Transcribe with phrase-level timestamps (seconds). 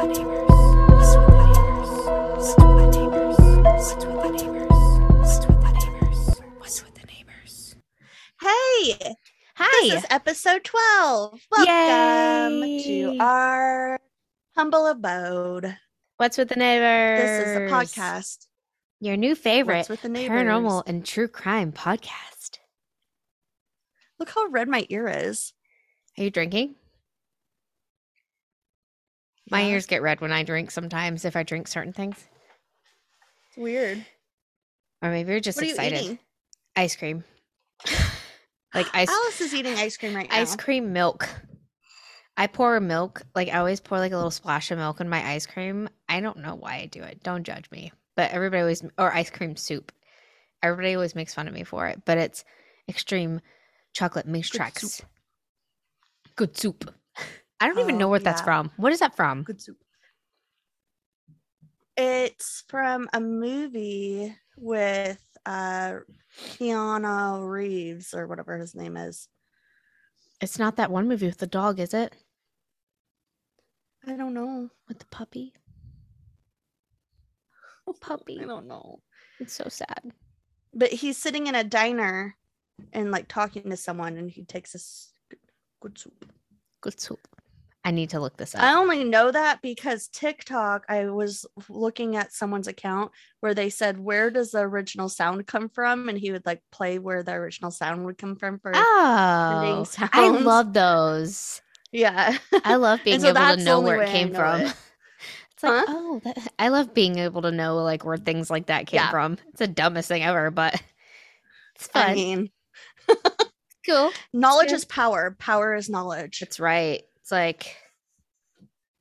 [0.00, 0.06] Hey,
[9.56, 9.88] Hi.
[9.90, 11.40] this is episode 12.
[11.50, 12.82] Welcome Yay.
[12.84, 14.00] to our
[14.56, 15.76] humble abode.
[16.16, 17.20] What's with the neighbors?
[17.20, 18.46] This is the podcast.
[19.00, 20.34] Your new favorite What's with the neighbors?
[20.34, 22.58] paranormal and true crime podcast.
[24.18, 25.52] Look how red my ear is.
[26.16, 26.76] Are you drinking?
[29.50, 32.16] My ears get red when I drink sometimes if I drink certain things.
[33.48, 34.04] It's weird.
[35.02, 35.98] Or maybe you're just what are excited.
[35.98, 36.18] you eating?
[36.76, 37.24] Ice cream.
[38.74, 40.36] like ice Alice is eating ice cream right now.
[40.36, 41.28] ice cream milk.
[42.36, 45.22] I pour milk, like I always pour like a little splash of milk in my
[45.26, 45.88] ice cream.
[46.08, 47.22] I don't know why I do it.
[47.22, 47.92] Don't judge me.
[48.16, 49.92] But everybody always or ice cream soup.
[50.62, 52.44] Everybody always makes fun of me for it, but it's
[52.88, 53.40] extreme
[53.94, 54.82] chocolate mousse Good tracks.
[54.90, 55.06] soup.
[56.36, 56.94] Good soup.
[57.60, 58.70] I don't even know Oh, what that's from.
[58.76, 59.42] What is that from?
[59.42, 59.76] Good soup.
[61.96, 65.98] It's from a movie with uh
[66.38, 69.28] Keanu Reeves or whatever his name is.
[70.40, 72.14] It's not that one movie with the dog, is it?
[74.06, 74.70] I don't know.
[74.88, 75.52] With the puppy.
[77.86, 78.40] Oh, puppy.
[78.40, 79.00] I don't know.
[79.38, 80.12] It's so sad.
[80.72, 82.36] But he's sitting in a diner
[82.94, 85.12] and like talking to someone and he takes this
[85.80, 86.32] good soup.
[86.80, 87.20] Good soup.
[87.84, 88.62] I need to look this up.
[88.62, 93.98] I only know that because TikTok, I was looking at someone's account where they said,
[93.98, 96.08] Where does the original sound come from?
[96.10, 98.72] And he would like play where the original sound would come from for.
[98.74, 101.60] oh, I love those.
[101.92, 102.38] Yeah.
[102.64, 104.60] I love being so able to know where it came from.
[104.60, 104.74] it.
[105.54, 105.84] It's like, Huh?
[105.88, 109.10] oh, that, I love being able to know like where things like that came Yeah.
[109.10, 109.38] from.
[109.48, 110.80] It's the dumbest thing ever, but
[111.74, 112.10] it's fun.
[112.10, 112.50] I mean,
[113.84, 114.12] cool.
[114.32, 115.34] knowledge is power.
[115.38, 116.38] Power is knowledge.
[116.38, 117.02] That's right.
[117.30, 117.76] It's like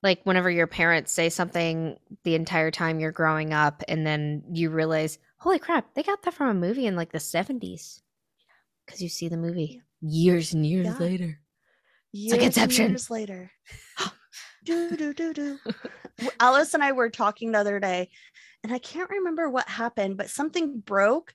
[0.03, 4.69] like whenever your parents say something the entire time you're growing up and then you
[4.69, 8.01] realize, holy crap, they got that from a movie in like the 70s.
[8.85, 10.97] Because you see the movie years and years Yeah.
[10.99, 11.39] later.
[12.11, 12.89] Years like and Inception.
[12.89, 13.51] Years later.
[14.63, 15.59] do, do, do, do.
[16.39, 18.11] Alice and I were talking the other day,
[18.63, 21.33] and I can't remember what happened, but something broke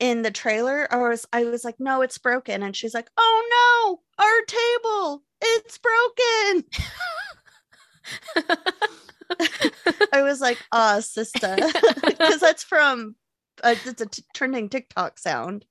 [0.00, 0.88] in the trailer.
[0.92, 2.62] Or was, I was like, no, it's broken.
[2.64, 6.64] And she's like, oh no, our table, it's broken.
[10.12, 11.56] I was like, ah, sister.
[12.04, 13.14] Because that's from,
[13.62, 15.64] uh, it's a t- trending TikTok sound.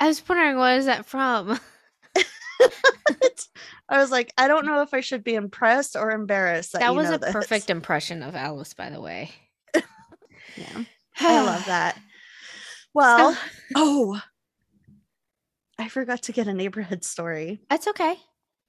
[0.00, 1.58] I was wondering what is that from?
[3.88, 6.72] I was like, I don't know if I should be impressed or embarrassed.
[6.72, 7.32] That, That was a this.
[7.32, 9.30] perfect impression of Alice, by the way.
[10.56, 10.84] Yeah.
[11.20, 11.98] I love that.
[12.94, 13.36] Well,
[13.74, 14.20] oh,
[15.78, 17.60] I forgot to get a neighborhood story.
[17.70, 18.12] That's okay.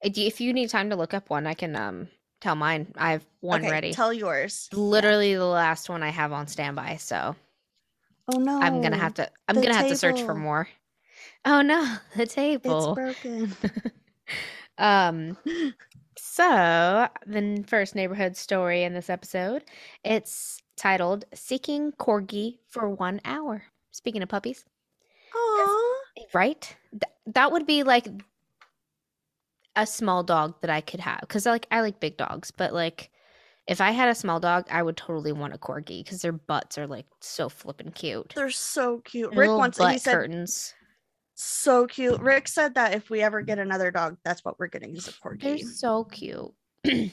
[0.04, 2.08] Uh, If you need time to look up one, I can um
[2.42, 2.94] tell mine.
[2.98, 3.94] I have one okay, ready.
[3.94, 4.70] Tell yours.
[4.72, 7.36] Literally the last one I have on standby, so
[8.32, 8.60] Oh no.
[8.62, 9.30] I'm gonna have to.
[9.48, 10.70] I'm the gonna have to search for more.
[11.46, 12.94] Oh no, the table.
[12.98, 13.56] It's broken.
[14.78, 15.38] um.
[16.18, 19.64] So the first neighborhood story in this episode,
[20.04, 24.66] it's titled "Seeking Corgi for One Hour." Speaking of puppies,
[25.36, 25.96] Aw.
[26.34, 26.76] right?
[26.92, 28.08] Th- that would be like
[29.76, 33.12] a small dog that I could have because like I like big dogs, but like
[33.68, 36.78] if I had a small dog, I would totally want a corgi because their butts
[36.78, 38.34] are like so flippin' cute.
[38.36, 39.34] They're so cute.
[39.34, 40.74] Rick wants butt he said curtains.
[41.36, 42.20] so cute.
[42.20, 45.12] Rick said that if we ever get another dog, that's what we're getting is a
[45.12, 45.42] corgi.
[45.42, 46.52] They're so cute.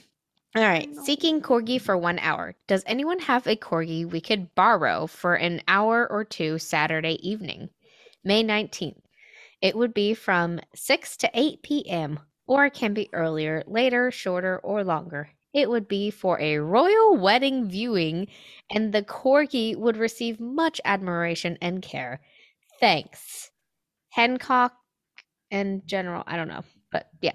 [0.54, 1.02] All right, oh, know.
[1.04, 2.54] seeking corgi for one hour.
[2.66, 7.70] Does anyone have a corgi we could borrow for an hour or two Saturday evening,
[8.24, 9.00] May 19th?
[9.60, 14.58] It would be from 6 to 8 p.m., or it can be earlier, later, shorter,
[14.58, 15.30] or longer.
[15.52, 18.28] It would be for a royal wedding viewing,
[18.70, 22.20] and the corgi would receive much admiration and care.
[22.78, 23.50] Thanks.
[24.10, 24.74] Hancock
[25.50, 27.32] and General, I don't know, but yeah.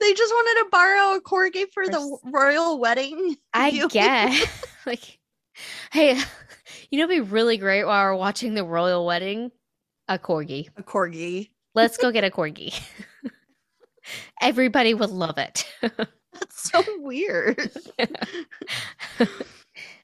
[0.00, 3.36] They just wanted to borrow a corgi for the royal wedding.
[3.52, 4.64] I guess.
[4.86, 5.18] like,
[5.90, 6.18] hey,
[6.90, 9.50] you know, be really great while we're watching the royal wedding.
[10.08, 10.68] A corgi.
[10.76, 11.50] a corgi.
[11.74, 12.78] Let's go get a corgi.
[14.40, 15.64] Everybody would love it.
[15.82, 17.58] That's so weird.
[17.98, 18.08] and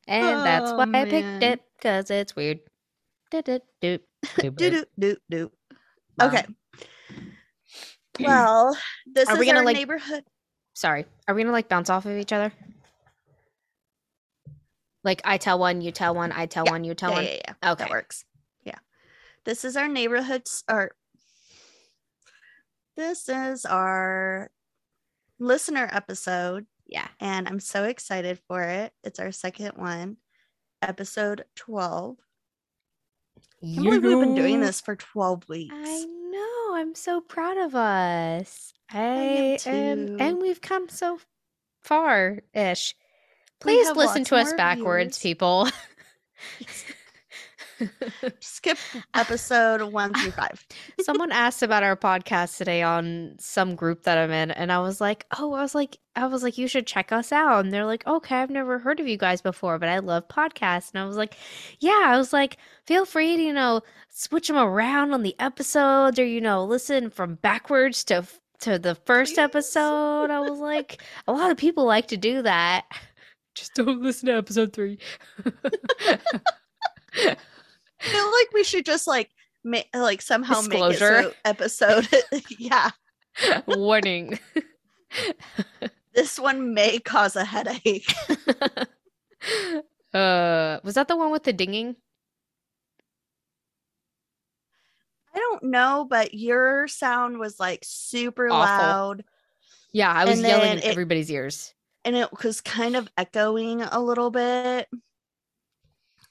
[0.06, 2.60] that's Oh, why I picked it because it's weird.
[3.30, 3.98] Do-do-do.
[4.38, 5.50] do do do do.
[6.20, 6.44] Um, okay.
[8.18, 8.26] Mm.
[8.26, 8.76] Well,
[9.06, 10.24] this Are is we gonna, our like- neighborhood.
[10.74, 11.06] Sorry.
[11.28, 12.52] Are we gonna like bounce off of each other?
[15.02, 17.24] Like I tell one, you tell one, I tell Yeah, one, you tell yeah, one.
[17.24, 17.72] yeah, yeah.
[17.72, 17.84] Okay.
[17.84, 18.24] That works.
[18.64, 18.78] Yeah.
[19.44, 20.92] This is our neighborhood s- or
[22.96, 24.50] this is our
[25.38, 27.08] listener episode, Yeah.
[27.20, 28.92] and I'm so excited for it.
[29.02, 30.16] It's our second one,
[30.80, 32.16] episode 12.
[33.36, 35.74] I can't believe we've been doing this for 12 weeks.
[35.76, 36.06] I
[36.74, 36.80] know.
[36.80, 38.72] I'm so proud of us.
[38.90, 41.18] I, am am, and we've come so
[41.82, 42.94] far ish.
[43.60, 45.22] Please listen to us backwards, views.
[45.22, 45.68] people.
[48.40, 48.78] Skip
[49.14, 50.66] episode one through five.
[51.00, 55.00] Someone asked about our podcast today on some group that I'm in, and I was
[55.00, 57.86] like, "Oh, I was like, I was like, you should check us out." And they're
[57.86, 61.06] like, "Okay, I've never heard of you guys before, but I love podcasts." And I
[61.06, 61.36] was like,
[61.80, 66.18] "Yeah," I was like, "Feel free to you know switch them around on the episodes,
[66.18, 68.24] or you know listen from backwards to
[68.60, 69.40] to the first Please.
[69.40, 72.84] episode." I was like, "A lot of people like to do that."
[73.54, 74.98] Just don't listen to episode three.
[78.04, 79.30] I feel like we should just like
[79.64, 81.22] make like somehow make it Disclosure.
[81.22, 82.08] so episode.
[82.58, 82.90] yeah,
[83.66, 84.38] Warning.
[86.14, 88.12] this one may cause a headache.
[90.12, 91.96] uh, was that the one with the dinging?
[95.34, 98.58] I don't know, but your sound was like super Awful.
[98.86, 99.24] loud
[99.92, 101.74] Yeah, I was And yelling it- everybody's ears.
[102.04, 104.88] and it was kind of echoing a little bit.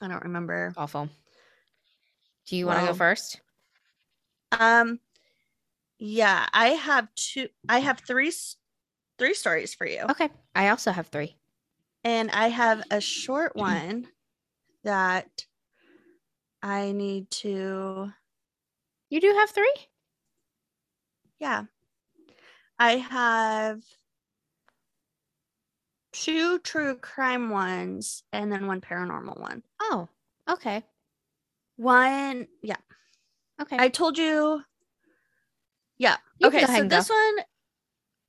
[0.00, 0.72] I don't remember.
[0.76, 1.08] Awful.
[2.46, 3.40] Do you want to go first?
[4.52, 5.00] Um
[5.98, 8.32] yeah, I have two I have three
[9.18, 10.10] three stories for you.
[10.10, 10.30] Okay.
[10.54, 11.36] I also have three.
[12.04, 14.08] And I have a short one
[14.84, 15.46] that
[16.64, 18.12] I need to
[19.08, 19.72] You do have three?
[21.38, 21.64] yeah.
[22.78, 23.82] I have
[26.12, 29.62] two true crime ones and then one paranormal one.
[29.80, 30.08] Oh,
[30.48, 30.84] okay.
[31.76, 32.76] One, yeah.
[33.60, 33.76] Okay.
[33.78, 34.62] I told you.
[35.98, 36.16] Yeah.
[36.38, 36.64] You okay.
[36.64, 36.96] So and go.
[36.96, 37.36] this one.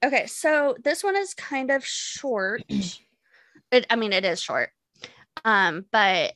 [0.04, 0.26] Okay.
[0.28, 2.64] So this one is kind of short.
[3.72, 4.70] it, I mean, it is short.
[5.44, 6.34] Um, but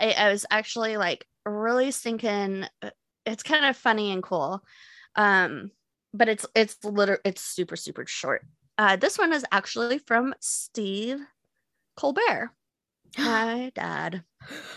[0.00, 2.90] I, I was actually like really thinking uh,
[3.24, 4.62] it's kind of funny and cool.
[5.16, 5.70] Um,
[6.14, 8.44] but it's it's literally it's super super short.
[8.78, 11.20] Uh, this one is actually from Steve
[11.96, 12.50] Colbert,
[13.18, 14.24] my dad.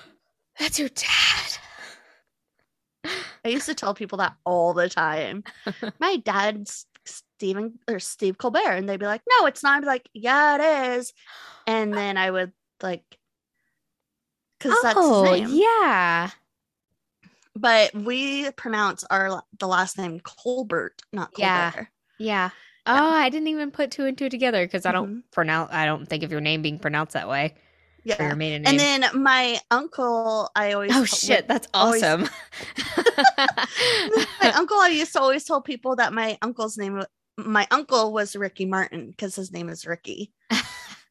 [0.59, 1.57] That's your dad.
[3.45, 5.43] I used to tell people that all the time.
[5.99, 9.85] My dad's Stephen or Steve Colbert, and they'd be like, "No, it's not." I'd be
[9.85, 11.13] like, "Yeah, it is,"
[11.67, 12.51] and then I would
[12.81, 13.03] like,
[14.57, 15.47] because that's oh, name.
[15.51, 16.31] yeah.
[17.55, 21.39] But we pronounce our the last name Colbert, not Colbert.
[21.39, 21.85] Yeah.
[22.17, 22.49] yeah.
[22.87, 25.19] Oh, I didn't even put two and two together because I don't Mm-hmm.
[25.31, 25.71] pronounce.
[25.71, 27.55] I don't think of your name being pronounced that way
[28.05, 28.21] Yeah.
[28.27, 28.71] your maiden name.
[28.71, 32.29] And then my uncle, I always oh told- shit, that's always- awesome.
[33.37, 37.03] my uncle, I used to always tell people that my uncle's name,
[37.37, 40.31] my uncle was Ricky Martin because his name is Ricky,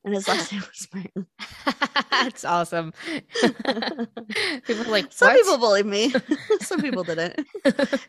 [0.05, 1.27] and his last name was Martin.
[2.11, 2.93] that's awesome.
[4.67, 5.37] people like, Some what?
[5.37, 6.13] people believe me.
[6.61, 7.41] Some people didn't.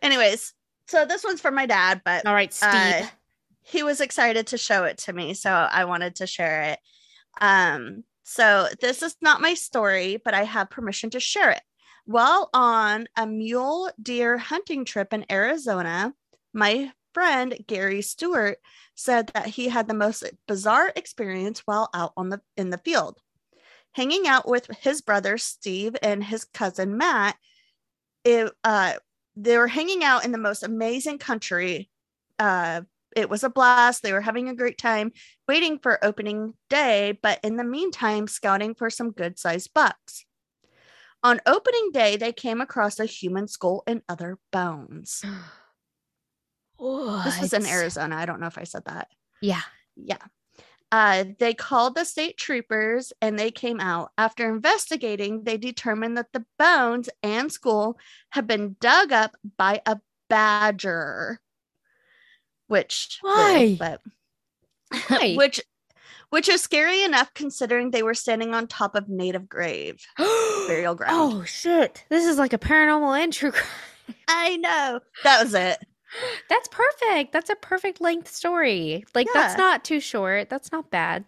[0.02, 0.54] Anyways,
[0.88, 2.70] so this one's for my dad, but All right, Steve.
[2.74, 3.06] uh,
[3.64, 6.80] he was excited to show it to me, so I wanted to share it.
[7.42, 11.62] Um, so this is not my story, but I have permission to share it.
[12.06, 16.12] While on a mule deer hunting trip in Arizona,
[16.51, 18.57] my friend Gary Stewart
[18.95, 23.19] said that he had the most bizarre experience while out on the in the field.
[23.92, 27.35] Hanging out with his brother Steve and his cousin Matt,
[28.23, 28.94] it, uh,
[29.35, 31.92] they were hanging out in the most amazing country.
[32.40, 32.81] Uh,
[33.16, 34.04] it was a blast.
[34.04, 35.12] They were having a great time
[35.48, 40.26] waiting for opening day, but in the meantime, scouting for some good sized bucks.
[41.24, 45.24] On opening day, they came across a human skull and other bones.
[47.24, 48.18] This was in Arizona.
[48.18, 49.07] I don't know if I said that.
[49.42, 49.62] Yeah.
[49.95, 50.18] Yeah.
[50.92, 54.12] Uh, they called the state troopers and they came out.
[54.18, 57.98] After investigating, they determined that the bones and skull
[58.30, 61.40] had been dug up by a badger.
[62.68, 63.76] Which Why?
[63.80, 64.02] but
[65.07, 65.34] Why?
[65.38, 65.62] which
[66.30, 70.06] which is scary enough considering they were standing on top of native grave
[70.68, 71.14] burial ground.
[71.14, 72.04] Oh shit!
[72.10, 74.16] This is like a paranormal and true crime.
[74.28, 75.00] I know.
[75.24, 75.78] That was it.
[76.50, 77.31] That's perfect.
[77.34, 79.06] That's a perfect length story.
[79.14, 80.50] Like that's not too short.
[80.50, 81.26] That's not bad.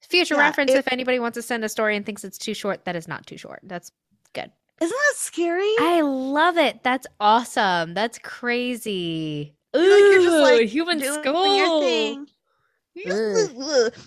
[0.00, 2.84] Future Yeah, reference: if anybody wants to send a story and thinks it's too short,
[2.84, 3.60] that is not too short.
[3.62, 3.92] That's
[4.32, 4.50] good.
[4.80, 5.74] Isn't that scary?
[5.80, 6.82] I love it.
[6.82, 7.94] That's awesome.
[7.94, 9.54] That's crazy.
[9.76, 11.56] Ooh, You're like- you're just, like, human Doing skull.
[11.56, 12.26] your thing.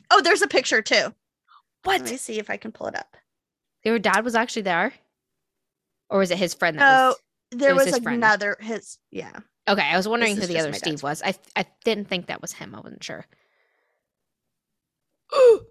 [0.09, 1.13] Oh, there's a picture too.
[1.83, 2.01] What?
[2.01, 3.15] Let me see if I can pull it up.
[3.83, 4.93] Your dad was actually there,
[6.09, 7.17] or was it his friend that No, was?
[7.51, 8.17] there was was, his friend.
[8.17, 9.39] another his yeah.
[9.67, 11.21] Okay, I was wondering who the other Steve dad's was.
[11.23, 12.75] I I didn't think that was him.
[12.75, 13.25] I wasn't sure.
[15.33, 15.61] Oh,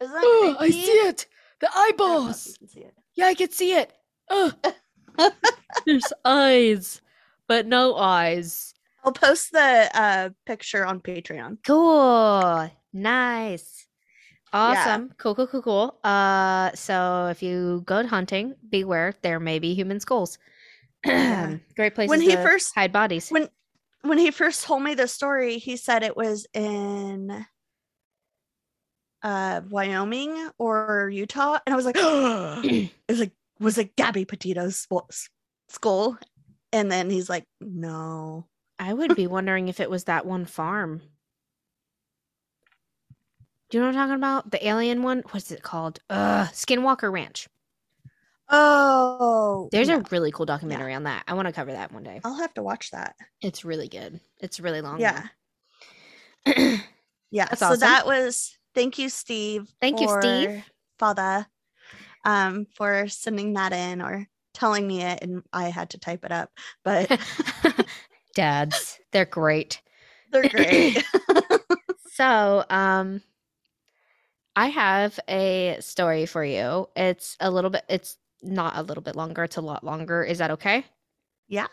[0.00, 1.26] Isn't that oh, I see it.
[1.60, 2.46] The I don't know if eyeballs.
[2.48, 2.94] you can see it.
[3.14, 3.92] Yeah, I can see it.
[4.30, 4.52] Oh,
[5.86, 7.00] there's eyes,
[7.46, 8.71] but no eyes.
[9.04, 11.58] I'll post the uh, picture on Patreon.
[11.66, 12.70] Cool.
[12.92, 13.86] Nice.
[14.52, 14.60] Yeah.
[14.60, 15.12] Awesome.
[15.18, 15.98] Cool, cool, cool, cool.
[16.04, 20.38] Uh, so if you go hunting, beware there may be human skulls.
[21.04, 21.56] Yeah.
[21.74, 23.28] Great places When he first- hide bodies.
[23.30, 23.48] When
[24.02, 27.44] when he first told me the story, he said it was in
[29.22, 34.86] uh Wyoming or Utah, and I was like, it was like was it Gabby Petito's
[35.68, 36.18] skull?
[36.72, 38.46] And then he's like, no.
[38.82, 41.02] I would be wondering if it was that one farm.
[43.70, 44.50] Do you know what I'm talking about?
[44.50, 45.22] The alien one?
[45.30, 46.00] What's it called?
[46.10, 47.48] Uh, Skinwalker Ranch.
[48.48, 49.98] Oh, There's no.
[49.98, 51.22] a really cool documentary on that.
[51.28, 52.20] I want to cover that one day.
[52.24, 53.14] I'll have to watch that.
[53.40, 54.18] It's really good.
[54.40, 55.00] It's really long.
[55.00, 55.22] Yeah.
[57.34, 57.46] Yeah.
[57.46, 57.80] That's so awesome.
[57.80, 59.72] that was thank you, Steve.
[59.80, 60.62] Thank you, Steve.
[60.98, 61.46] Father,
[62.26, 66.32] um, for sending that in or telling me it, and I had to type it
[66.32, 66.50] up.
[66.84, 67.08] But
[68.34, 69.80] Dads, they're great.
[70.30, 71.04] they're great.
[72.14, 73.22] So, um,
[74.54, 76.88] I have a story for you.
[76.94, 80.22] It's a little bit, it's not a little bit longer, it's a lot longer.
[80.22, 80.84] Is that okay?
[81.48, 81.68] yeah.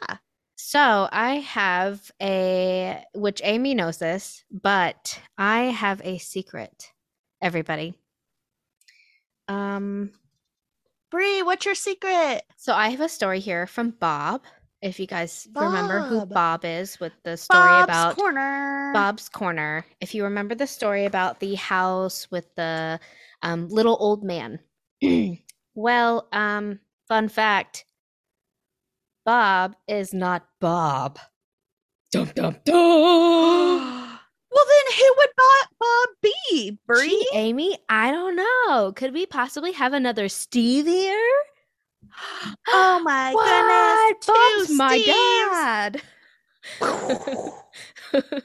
[0.56, 6.92] So, I have a, which Amy knows this, but I have a secret,
[7.42, 7.94] everybody.
[9.48, 10.12] Um,
[11.12, 12.44] Bree, what's your secret?
[12.58, 14.42] so I have a story here from Bob.
[14.82, 16.30] If you guys remember who Bob.
[16.30, 18.92] Bob is with the story Bob's about Corner.
[18.94, 19.86] Bob's Corner.
[20.00, 23.00] If you remember the story about the house with the
[23.42, 24.60] um, little old man.
[25.76, 27.86] well, um, fun fact
[29.26, 31.20] Bob is not Bob.
[32.12, 32.74] Dum dum dum.
[34.52, 36.80] well, then who would Bob, Bob be?
[36.88, 37.10] Bree?
[37.10, 38.94] Gee, Amy, I don't know.
[38.96, 41.32] Could we possibly have another Steve here?
[42.68, 43.46] Oh my What?
[43.46, 44.26] goodness.
[44.26, 44.49] Two
[44.80, 46.02] my dad.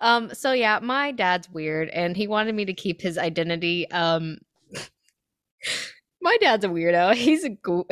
[0.00, 4.38] um so yeah my dad's weird and he wanted me to keep his identity um
[6.20, 7.14] my dad's a weirdo.
[7.16, 7.86] He's a goo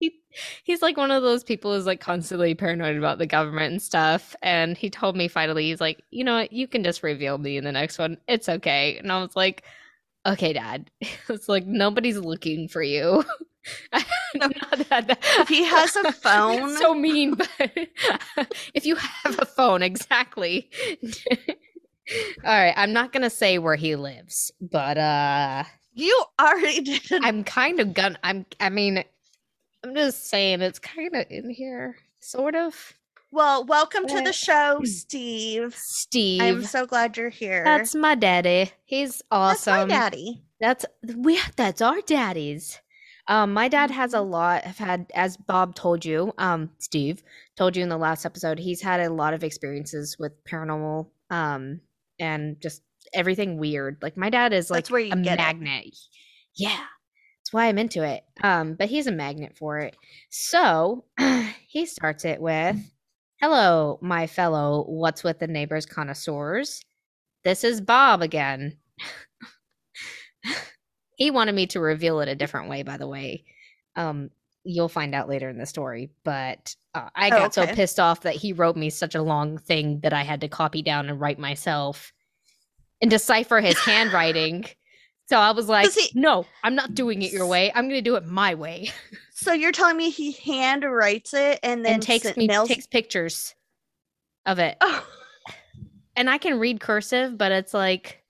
[0.00, 0.12] he,
[0.64, 4.34] he's like one of those people who's like constantly paranoid about the government and stuff
[4.42, 6.52] and he told me finally he's like you know what?
[6.52, 8.18] You can just reveal me in the next one.
[8.28, 8.98] It's okay.
[8.98, 9.64] And i was like
[10.26, 10.90] okay dad.
[11.28, 13.24] It's like nobody's looking for you.
[14.34, 17.48] Not that- If he has a phone- so mean but
[18.74, 20.70] if you have a phone exactly.
[22.44, 25.64] All right i'm not gonna say where he lives but uh
[25.94, 27.24] You already did.
[27.24, 29.02] i'm kind of gonna i'm i mean
[29.82, 32.92] i'm just saying it's kind of in here sort of
[33.34, 35.74] well, welcome to the show, Steve.
[35.76, 37.64] steve I'm so glad you're here.
[37.64, 39.74] that's my daddy he's awesome.
[39.74, 40.42] That's my daddy.
[40.60, 40.86] That's
[41.16, 42.80] we that's our daddies.
[43.26, 47.22] Um, my dad has a lot have had as Bob told you, um, Steve
[47.56, 51.80] told you in the last episode, he's had a lot of experiences with paranormal um
[52.20, 53.98] and just everything weird.
[54.00, 55.42] Like my dad is like That's where you a get it.
[55.42, 55.86] magnet.
[56.54, 56.84] Yeah.
[57.40, 58.22] That's why I'm into it.
[58.42, 59.96] Um, but he's a magnet for it.
[60.30, 61.04] So
[61.66, 62.76] he starts it with
[63.46, 66.82] Hello, my fellow What's with the Neighbors connoisseurs.
[67.42, 68.78] This is Bob again.
[71.16, 73.44] he wanted me to reveal it a different way, by the way.
[73.96, 74.30] Um,
[74.64, 76.08] you'll find out later in the story.
[76.24, 79.58] But uh, I Oh, got so pissed off that he wrote me such a long
[79.58, 82.14] thing that I had to copy down and write myself
[83.02, 84.64] and decipher his handwriting.
[85.26, 87.72] So I was like, he- no, I'm not doing it your way.
[87.74, 88.90] I'm going to do it my way.
[89.32, 92.68] So you're telling me he hand writes it and then and takes sent- me mails
[92.68, 93.54] takes pictures
[94.46, 94.76] of it.
[94.80, 95.06] Oh,
[96.16, 98.22] And I can read cursive, but it's like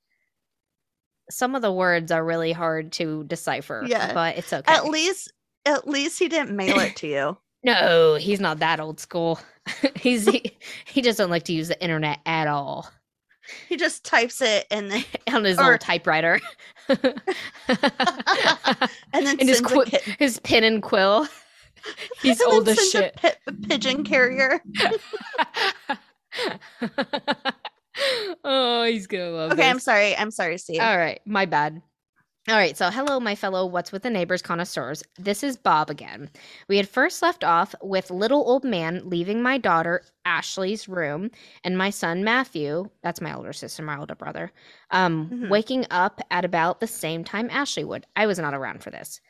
[1.30, 3.84] some of the words are really hard to decipher.
[3.86, 4.12] Yeah.
[4.12, 4.72] But it's okay.
[4.72, 5.32] at least
[5.66, 7.36] at least he didn't mail it to you.
[7.66, 9.40] No, he's not that old school.
[9.96, 12.90] he's he, he doesn't like to use the internet at all
[13.68, 16.40] He just types it and then on his Or- typewriter.
[16.88, 16.98] and
[17.68, 21.26] then And his sends qui- a kit- his pen and quill.
[22.22, 23.16] He's and old as a shit.
[23.16, 23.36] pi-
[23.68, 24.62] pigeon carrier.
[28.42, 29.54] oh, he's gonna love it.
[29.54, 30.16] Okay, I'm sorry.
[30.16, 30.80] I'm sorry, Steve.
[30.80, 31.82] All right, my bad.
[32.46, 35.02] All right, so hello, my fellow What's with the Neighbors connoisseurs.
[35.18, 36.28] This is Bob again.
[36.68, 41.30] We had first left off with little old man leaving my daughter Ashley's room
[41.64, 44.52] and my son Matthew, that's my older sister, my older brother,
[44.90, 45.48] um, Mhm.
[45.48, 48.06] waking up at about the same time Ashley would.
[48.14, 49.20] I was not around for this.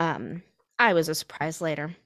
[0.00, 0.42] Um,
[0.78, 1.96] I was a surprise later.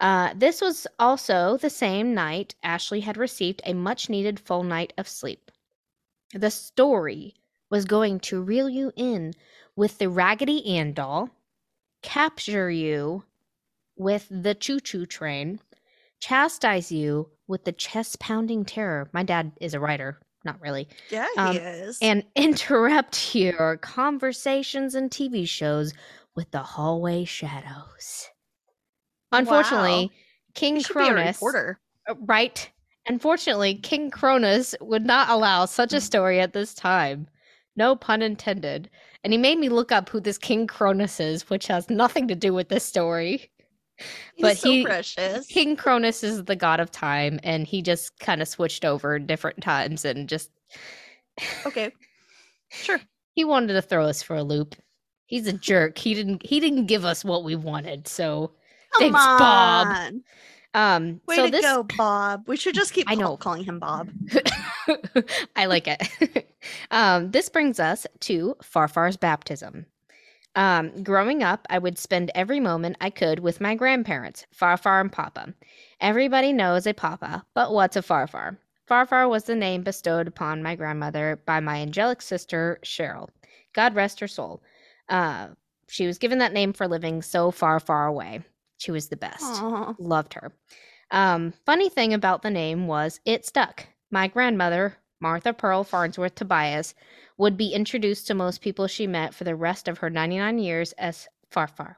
[0.00, 4.92] Uh, this was also the same night Ashley had received a much needed full night
[4.98, 5.50] of sleep.
[6.34, 7.36] The story
[7.70, 9.32] was going to reel you in
[9.80, 11.30] with the Raggedy Ann doll,
[12.02, 13.24] capture you
[13.96, 15.58] with the choo choo train,
[16.20, 19.08] chastise you with the chest pounding terror.
[19.14, 20.86] My dad is a writer, not really.
[21.08, 21.98] Yeah, Um, he is.
[22.02, 25.94] And interrupt your conversations and TV shows
[26.36, 28.28] with the hallway shadows.
[29.32, 30.20] Unfortunately, Wow.
[30.56, 31.42] King he should be a Cronus.
[32.06, 32.70] Uh, Right.
[33.06, 37.28] Unfortunately, King Cronus would not allow such a story at this time.
[37.76, 38.90] No pun intended.
[39.22, 42.34] And he made me look up who this King Cronus is, which has nothing to
[42.34, 43.50] do with this story.
[44.34, 45.46] He's but so he- precious.
[45.46, 49.62] King Cronus is the god of time, and he just kind of switched over different
[49.62, 50.50] times and just
[51.66, 51.92] okay.
[52.70, 53.00] Sure.
[53.34, 54.74] he wanted to throw us for a loop.
[55.26, 55.98] He's a jerk.
[55.98, 58.08] He didn't he didn't give us what we wanted.
[58.08, 58.52] So
[58.92, 60.12] Come Thanks, Bob.
[60.74, 62.44] um Way so to this go, Bob.
[62.48, 63.36] We should just keep I know.
[63.36, 64.08] calling him Bob.
[65.56, 66.46] I like it.
[66.90, 69.86] um, this brings us to Farfar's baptism.
[70.56, 75.12] Um, growing up, I would spend every moment I could with my grandparents, Farfar and
[75.12, 75.54] Papa.
[76.00, 78.56] Everybody knows a Papa, but what's a Farfar?
[78.88, 83.28] Farfar was the name bestowed upon my grandmother by my angelic sister, Cheryl.
[83.72, 84.62] God rest her soul.
[85.08, 85.48] Uh,
[85.88, 88.40] she was given that name for living so far, far away.
[88.78, 89.94] She was the best Aw.
[89.98, 90.52] loved her.
[91.12, 93.86] Um, funny thing about the name was it stuck.
[94.10, 96.94] My grandmother, Martha Pearl Farnsworth Tobias,
[97.38, 100.92] would be introduced to most people she met for the rest of her 99 years
[100.92, 101.96] as Farfar.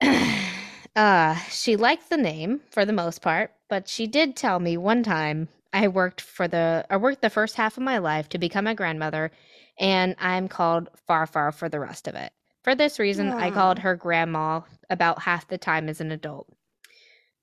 [0.96, 5.02] uh, she liked the name for the most part, but she did tell me one
[5.02, 8.66] time I worked for the I worked the first half of my life to become
[8.66, 9.30] a grandmother,
[9.78, 12.32] and I'm called Farfar for the rest of it.
[12.62, 16.48] For this reason, I called her grandma about half the time as an adult.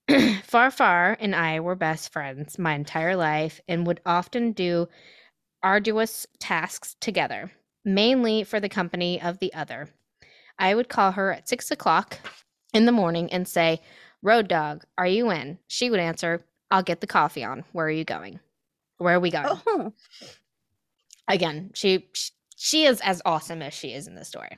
[0.47, 4.87] Farfar and I were best friends my entire life and would often do
[5.61, 7.51] arduous tasks together,
[7.85, 9.89] mainly for the company of the other.
[10.57, 12.17] I would call her at six o'clock
[12.73, 13.81] in the morning and say,
[14.21, 15.59] Road dog, are you in?
[15.67, 17.63] She would answer, I'll get the coffee on.
[17.71, 18.39] Where are you going?
[18.97, 19.45] Where are we going?
[19.67, 19.93] Oh,
[21.29, 22.09] again she
[22.57, 24.57] she is as awesome as she is in the story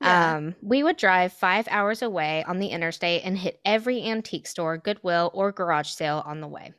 [0.00, 0.36] Yeah.
[0.36, 4.78] um we would drive five hours away on the interstate and hit every antique store
[4.78, 6.72] goodwill or garage sale on the way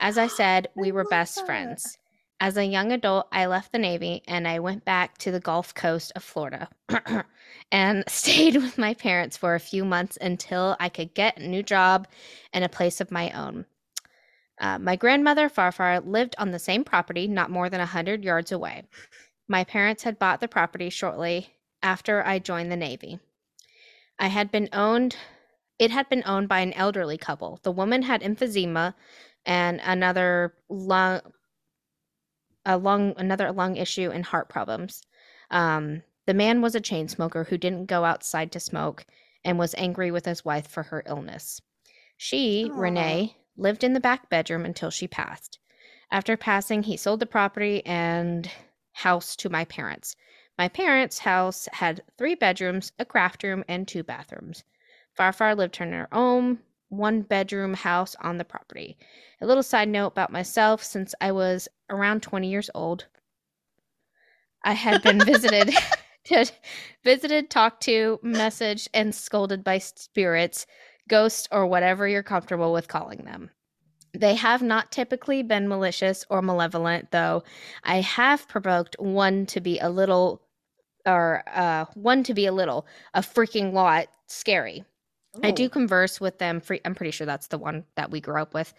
[0.00, 1.46] as i said I we were best that.
[1.46, 1.98] friends
[2.40, 5.74] as a young adult i left the navy and i went back to the gulf
[5.74, 6.68] coast of florida
[7.72, 11.62] and stayed with my parents for a few months until i could get a new
[11.62, 12.08] job
[12.52, 13.64] and a place of my own
[14.60, 18.52] uh, my grandmother Farfar lived on the same property, not more than a hundred yards
[18.52, 18.84] away.
[19.48, 23.18] My parents had bought the property shortly after I joined the Navy.
[24.18, 25.16] I had been owned.
[25.78, 27.58] It had been owned by an elderly couple.
[27.62, 28.94] The woman had emphysema
[29.44, 31.20] and another lung,
[32.64, 35.02] a lung, another lung issue and heart problems.
[35.50, 39.04] Um, the man was a chain smoker who didn't go outside to smoke
[39.44, 41.60] and was angry with his wife for her illness.
[42.16, 42.74] She, Aw.
[42.78, 45.58] Renee, lived in the back bedroom until she passed.
[46.10, 48.48] After passing, he sold the property and
[48.92, 50.14] house to my parents.
[50.58, 54.64] My parents' house had three bedrooms, a craft room, and two bathrooms.
[55.18, 58.98] Farfar lived in her own one bedroom house on the property.
[59.40, 63.06] A little side note about myself since I was around 20 years old,
[64.64, 65.74] I had been visited,
[66.24, 66.46] to,
[67.02, 70.66] visited, talked to, messaged, and scolded by spirits,
[71.08, 73.50] ghosts, or whatever you're comfortable with calling them.
[74.14, 77.44] They have not typically been malicious or malevolent, though
[77.82, 80.42] I have provoked one to be a little,
[81.06, 84.84] or uh, one to be a little, a freaking lot scary.
[85.42, 86.60] I do converse with them.
[86.60, 88.74] Free- I'm pretty sure that's the one that we grew up with.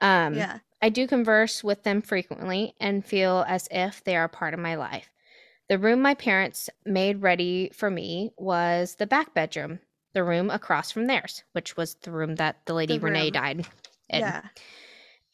[0.00, 0.58] Um, yeah.
[0.80, 4.76] I do converse with them frequently and feel as if they are part of my
[4.76, 5.10] life.
[5.68, 9.80] The room my parents made ready for me was the back bedroom,
[10.12, 13.66] the room across from theirs, which was the room that the lady The Renee died
[14.10, 14.42] Yeah.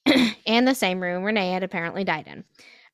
[0.46, 2.44] and the same room Renee had apparently died in.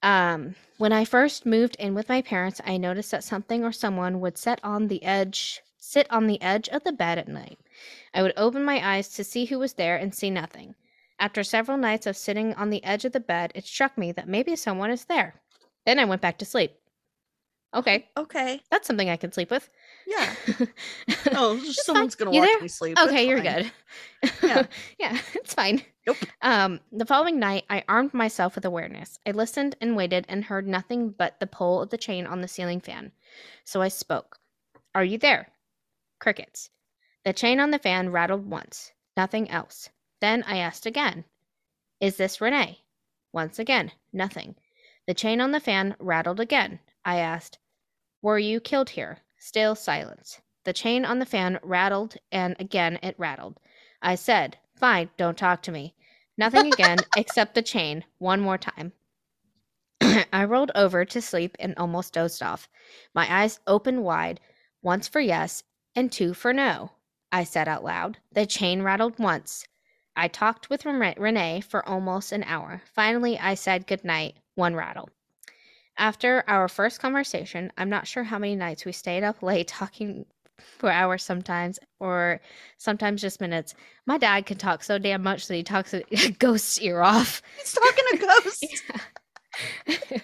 [0.02, 4.20] Um, when I first moved in with my parents, I noticed that something or someone
[4.20, 7.58] would sit on the edge, sit on the edge of the bed at night.
[8.14, 10.74] I would open my eyes to see who was there and see nothing.
[11.18, 14.28] After several nights of sitting on the edge of the bed, it struck me that
[14.28, 15.40] maybe someone is there.
[15.84, 16.72] Then I went back to sleep.
[17.74, 18.60] Okay, Okay.
[18.70, 19.68] that's something I can sleep with.
[20.08, 20.34] Yeah.
[21.32, 21.72] Oh, It's fine.
[21.84, 22.60] someone's gonna You watch there?
[22.62, 22.98] me sleep.
[22.98, 23.70] Okay, you're good.
[24.42, 24.66] Yeah.
[24.98, 25.82] yeah, it's fine.
[26.06, 26.16] Nope.
[26.40, 29.18] Um, the following night, I armed myself with awareness.
[29.26, 32.48] I listened and waited and heard nothing but the pull of the chain on the
[32.48, 33.12] ceiling fan.
[33.64, 34.38] So I spoke.
[34.94, 35.48] Are you there?
[36.18, 36.70] Crickets.
[37.24, 38.92] The chain on the fan rattled once.
[39.16, 39.90] Nothing else.
[40.20, 41.24] Then I asked again.
[42.00, 42.78] Is this Renee?
[43.32, 44.54] Once again, nothing.
[45.06, 46.80] The chain on the fan rattled again.
[47.04, 47.58] I asked,
[48.22, 49.18] Were you killed here?
[49.38, 50.40] Still silence.
[50.64, 53.60] The chain on the fan rattled, and again it rattled.
[54.02, 55.94] I said, Fine, don't talk to me.
[56.36, 58.92] Nothing again except the chain, one more time.
[60.32, 62.68] I rolled over to sleep and almost dozed off.
[63.14, 64.40] My eyes opened wide,
[64.82, 65.62] once for yes
[65.94, 66.92] and two for no.
[67.32, 68.18] I said out loud.
[68.32, 69.66] The chain rattled once.
[70.16, 72.82] I talked with Ren- Renee for almost an hour.
[72.92, 75.10] Finally, I said good night, one rattle.
[75.98, 80.24] After our first conversation, I'm not sure how many nights we stayed up late talking
[80.78, 82.40] for hours sometimes, or
[82.78, 83.74] sometimes just minutes.
[84.06, 86.02] My dad can talk so damn much that he talks a
[86.38, 87.42] ghost's ear off.
[87.58, 88.82] He's talking to ghosts.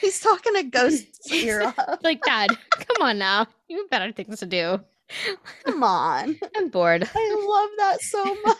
[0.00, 1.98] He's talking to ghosts ear off.
[2.02, 3.46] like, Dad, come on now.
[3.68, 4.80] You have better things to do.
[5.64, 6.38] Come on.
[6.56, 7.08] I'm bored.
[7.14, 8.56] I love that so much.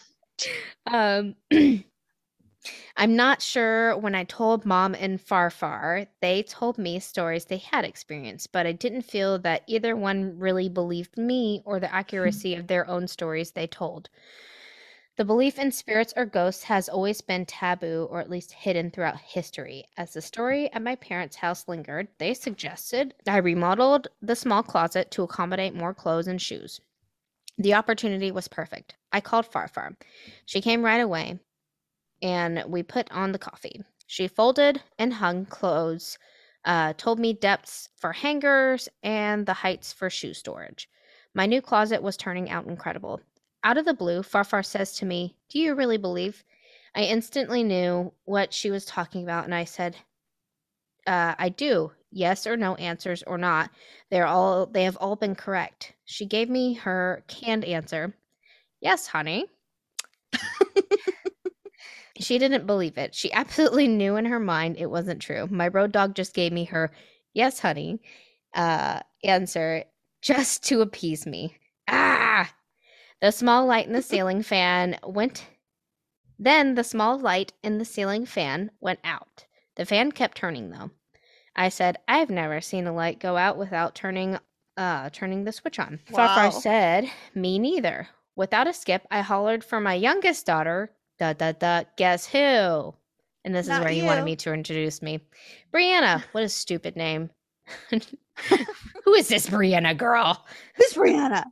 [0.87, 1.35] Um,
[2.98, 7.85] I'm not sure when I told mom and Farfar, they told me stories they had
[7.85, 11.94] experienced, but I didn't feel that either one really believed me or the hmm.
[11.94, 14.09] accuracy of their own stories they told.
[15.16, 19.20] The belief in spirits or ghosts has always been taboo or at least hidden throughout
[19.20, 19.85] history.
[19.98, 25.11] As the story at my parents' house lingered, they suggested I remodeled the small closet
[25.12, 26.80] to accommodate more clothes and shoes.
[27.59, 28.94] The opportunity was perfect.
[29.12, 29.96] I called Farfar.
[30.44, 31.40] She came right away
[32.22, 33.83] and we put on the coffee.
[34.07, 36.18] She folded and hung clothes,
[36.64, 40.88] uh, told me depths for hangers and the heights for shoe storage.
[41.35, 43.20] My new closet was turning out incredible.
[43.64, 46.44] Out of the blue, Farfar says to me, Do you really believe?
[46.94, 49.96] I instantly knew what she was talking about, and I said,
[51.07, 51.92] uh, I do.
[52.11, 53.70] Yes or no answers or not.
[54.11, 55.92] They're all they have all been correct.
[56.05, 58.14] She gave me her canned answer.
[58.81, 59.46] Yes, honey.
[62.18, 63.14] She didn't believe it.
[63.14, 65.46] She absolutely knew in her mind it wasn't true.
[65.50, 66.90] My road dog just gave me her,
[67.35, 68.00] yes, honey,
[68.55, 69.85] uh, answer
[70.22, 71.57] just to appease me.
[71.88, 72.52] Ah!
[73.20, 75.46] The small light in the ceiling fan went.
[76.38, 79.46] Then the small light in the ceiling fan went out.
[79.76, 80.90] The fan kept turning though.
[81.55, 84.38] I said, I've never seen a light go out without turning
[84.76, 86.00] uh turning the switch on.
[86.11, 86.26] Wow.
[86.29, 88.09] Farfar said, Me neither.
[88.35, 92.94] Without a skip, I hollered for my youngest daughter, da da da, guess who?
[93.44, 95.20] And this is where you wanted me to introduce me.
[95.72, 97.31] Brianna, what a stupid name.
[97.90, 100.44] who is this Brianna girl?
[100.74, 101.44] Who's Brianna?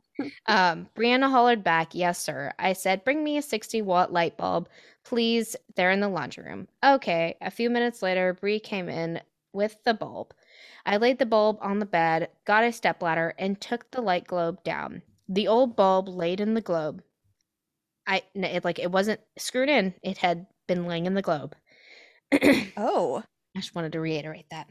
[0.47, 2.51] Um, Brianna hollered back, Yes, sir.
[2.59, 4.67] I said, Bring me a 60 watt light bulb.
[5.03, 6.67] Please, they're in the laundry room.
[6.83, 7.37] Okay.
[7.41, 9.21] A few minutes later, Bree came in
[9.53, 10.33] with the bulb.
[10.85, 14.63] I laid the bulb on the bed, got a stepladder, and took the light globe
[14.63, 15.01] down.
[15.27, 17.01] The old bulb laid in the globe.
[18.07, 21.55] I it, like it wasn't screwed in; it had been laying in the globe.
[22.77, 23.23] Oh.
[23.55, 24.67] I just wanted to reiterate that.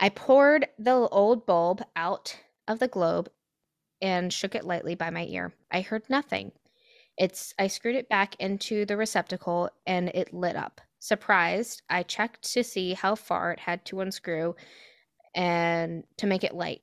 [0.00, 3.30] I poured the old bulb out of the globe
[4.02, 5.52] and shook it lightly by my ear.
[5.70, 6.52] I heard nothing.
[7.16, 10.80] It's I screwed it back into the receptacle and it lit up.
[10.98, 14.54] Surprised, I checked to see how far it had to unscrew
[15.34, 16.82] and to make it light.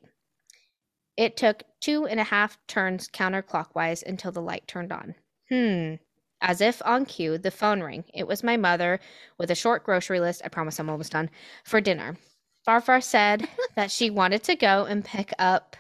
[1.18, 5.16] It took two and a half turns counterclockwise until the light turned on.
[5.50, 5.96] Hmm.
[6.42, 8.04] As if on cue, the phone rang.
[8.14, 9.00] It was my mother
[9.38, 10.42] with a short grocery list.
[10.44, 11.30] I promise I'm almost done
[11.64, 12.18] for dinner.
[12.68, 15.76] Farfar said that she wanted to go and pick up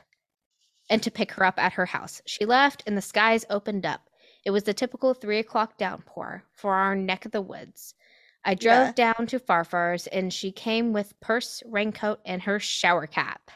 [0.89, 2.21] and to pick her up at her house.
[2.25, 4.09] She left and the skies opened up.
[4.45, 7.95] It was the typical three o'clock downpour for our neck of the woods.
[8.43, 13.49] I drove down to Farfar's and she came with purse, raincoat, and her shower cap.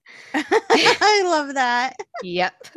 [0.34, 1.96] I love that.
[2.22, 2.68] Yep.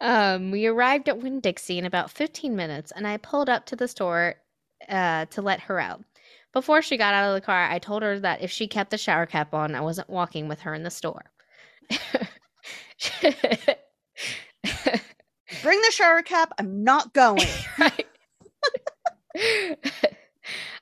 [0.00, 3.76] Um, we arrived at Winn Dixie in about 15 minutes, and I pulled up to
[3.76, 4.34] the store
[4.88, 6.02] uh, to let her out.
[6.52, 8.98] Before she got out of the car, I told her that if she kept the
[8.98, 11.24] shower cap on, I wasn't walking with her in the store.
[15.62, 16.52] Bring the shower cap.
[16.58, 17.48] I'm not going.
[17.78, 18.06] right.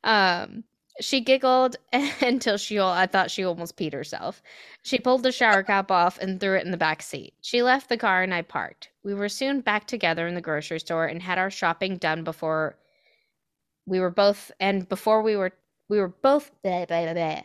[0.04, 0.64] um,
[1.02, 4.42] she giggled until she I thought she almost peed herself.
[4.82, 7.34] She pulled the shower cap off and threw it in the back seat.
[7.40, 8.90] She left the car and I parked.
[9.04, 12.78] We were soon back together in the grocery store and had our shopping done before
[13.86, 15.52] we were both and before we were
[15.88, 17.42] we were both blah, blah, blah,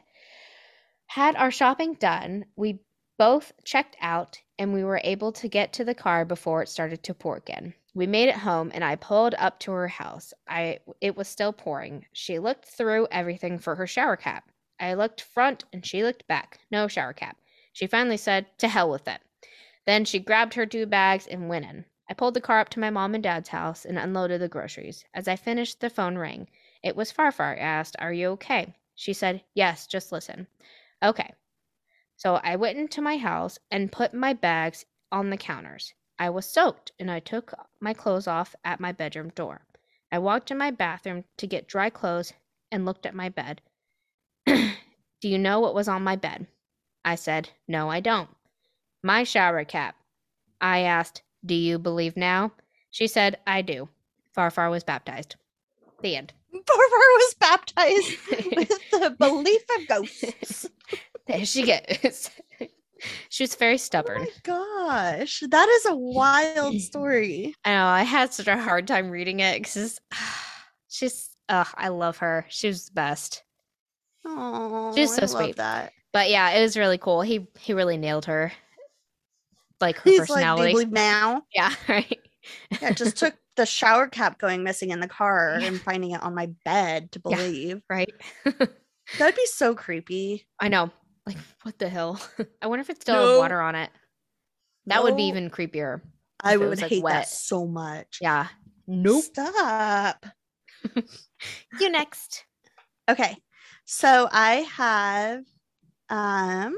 [1.07, 2.45] had our shopping done.
[2.55, 2.79] We
[3.17, 7.03] both checked out and we were able to get to the car before it started
[7.03, 7.73] to pour again.
[7.97, 10.31] We made it home and I pulled up to her house.
[10.47, 12.05] I it was still pouring.
[12.13, 14.51] She looked through everything for her shower cap.
[14.79, 16.59] I looked front and she looked back.
[16.69, 17.37] No shower cap.
[17.73, 19.21] She finally said, "To hell with it."
[19.87, 21.85] Then she grabbed her two bags and went in.
[22.07, 25.03] I pulled the car up to my mom and dad's house and unloaded the groceries.
[25.15, 26.47] As I finished, the phone rang.
[26.83, 27.57] It was Farfar.
[27.57, 30.45] I asked, "Are you okay?" She said, Yes, just listen.
[31.01, 31.33] Okay.
[32.15, 35.95] So I went into my house and put my bags on the counters.
[36.19, 39.61] I was soaked and I took my clothes off at my bedroom door.
[40.11, 42.33] I walked in my bathroom to get dry clothes
[42.71, 43.61] and looked at my bed.
[44.45, 46.47] Do you know what was on my bed?
[47.05, 48.29] I said, No, I don't.
[49.03, 49.95] My shower cap.
[50.59, 52.51] I asked, Do you believe now?
[52.89, 53.89] She said, I do.
[54.35, 55.35] Farfar was baptized.
[56.01, 56.33] The end.
[56.53, 58.17] Farfar was baptized
[58.55, 60.67] with the belief of ghosts.
[61.27, 62.29] There she goes.
[63.29, 64.21] she was very Oh stubborn.
[64.21, 67.53] my gosh, that is a wild story.
[67.65, 67.85] I know.
[67.85, 69.99] I had such a hard time reading it because
[70.89, 72.45] she's, I love her.
[72.49, 73.43] She was the best.
[74.25, 75.55] Oh, She's so I love sweet.
[75.57, 75.93] that.
[76.13, 77.21] But yeah, it was really cool.
[77.21, 78.51] He he really nailed her,
[79.79, 80.73] like her He's personality.
[80.73, 81.43] believe now?
[81.53, 82.19] yeah, right.
[82.81, 86.33] Yeah, just took the shower cap going missing in the car and finding it on
[86.35, 87.35] my bed to Yeah.
[87.37, 87.81] believe.
[87.89, 88.13] right.
[89.17, 90.47] That'd be so creepy.
[90.59, 90.91] I know.
[91.27, 92.21] Like, what the hell?
[92.61, 93.27] I wonder if it still No.
[93.31, 93.89] has water on it.
[94.85, 95.99] That would be even creepier.
[96.39, 98.19] I would was, like, hate that so much.
[98.21, 98.47] Yeah.
[98.87, 99.23] Nope.
[99.23, 100.25] Stop.
[101.79, 102.45] You next.
[103.09, 103.37] Okay.
[103.85, 105.43] So I have
[106.09, 106.75] um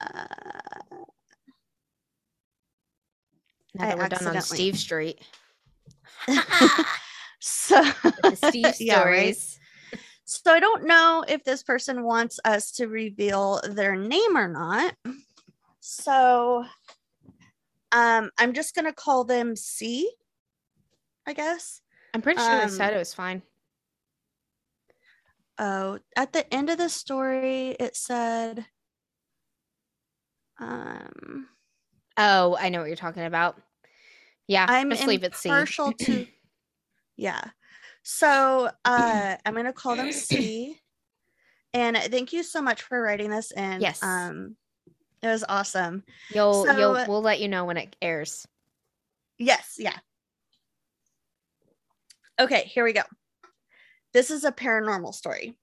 [0.00, 0.24] uh,
[3.74, 5.20] Now I that we're done on Steve Street.
[7.40, 7.82] so
[8.22, 9.36] The Steve Yeah, right?
[10.30, 14.94] So I don't know if this person wants us to reveal their name or not.
[15.80, 16.66] So
[17.92, 20.12] um I'm just gonna call them C,
[21.26, 21.80] I guess.
[22.12, 23.42] I'm pretty sure they said Um, it was fine.
[25.58, 28.66] Oh, at the end of the story, it said
[30.60, 31.48] um
[32.18, 33.62] Oh, I know what you're talking about.
[34.46, 35.48] Yeah, I'm just leave it C.
[35.48, 36.26] to
[37.16, 37.44] yeah.
[38.10, 40.80] So uh I'm gonna call them C.
[41.74, 43.82] And thank you so much for writing this in.
[43.82, 44.02] Yes.
[44.02, 44.56] Um
[45.22, 46.04] it was awesome.
[46.30, 48.46] You'll you'll we'll let you know when it airs.
[49.38, 49.98] Yes, yeah.
[52.40, 53.02] Okay, here we go.
[54.14, 55.58] This is a paranormal story.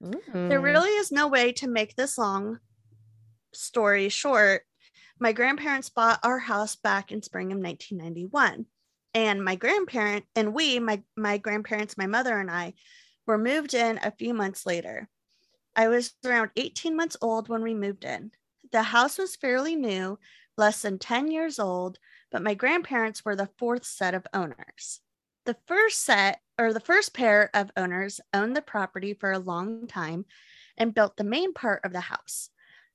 [0.00, 0.62] There Mm.
[0.62, 2.60] really is no way to make this long
[3.52, 4.62] story short.
[5.20, 8.66] My grandparents bought our house back in spring of 1991.
[9.14, 12.74] And my grandparent and we, my, my grandparents, my mother and I,
[13.26, 15.08] were moved in a few months later.
[15.76, 18.32] I was around 18 months old when we moved in.
[18.72, 20.18] The house was fairly new,
[20.56, 21.98] less than 10 years old,
[22.30, 25.00] but my grandparents were the fourth set of owners.
[25.44, 29.86] The first set or the first pair of owners owned the property for a long
[29.86, 30.24] time
[30.76, 32.48] and built the main part of the house.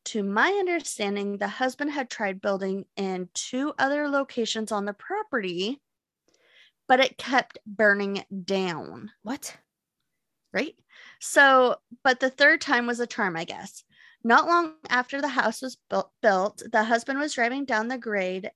[0.06, 5.82] To my understanding, the husband had tried building in two other locations on the property,
[6.88, 9.56] but it kept burning down, What?
[10.54, 10.76] right?
[11.20, 13.84] So, but the third time was a charm, I guess.
[14.24, 18.52] Not long after the house was built, built, the husband was driving down the grade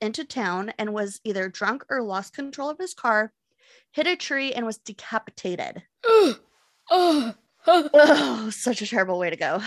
[0.00, 3.32] into town and was either drunk or lost control of his car,
[3.92, 5.82] hit a tree, and was decapitated.
[6.90, 7.34] oh,
[8.50, 9.60] such a terrible way to go.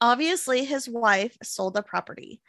[0.00, 2.40] Obviously, his wife sold the property.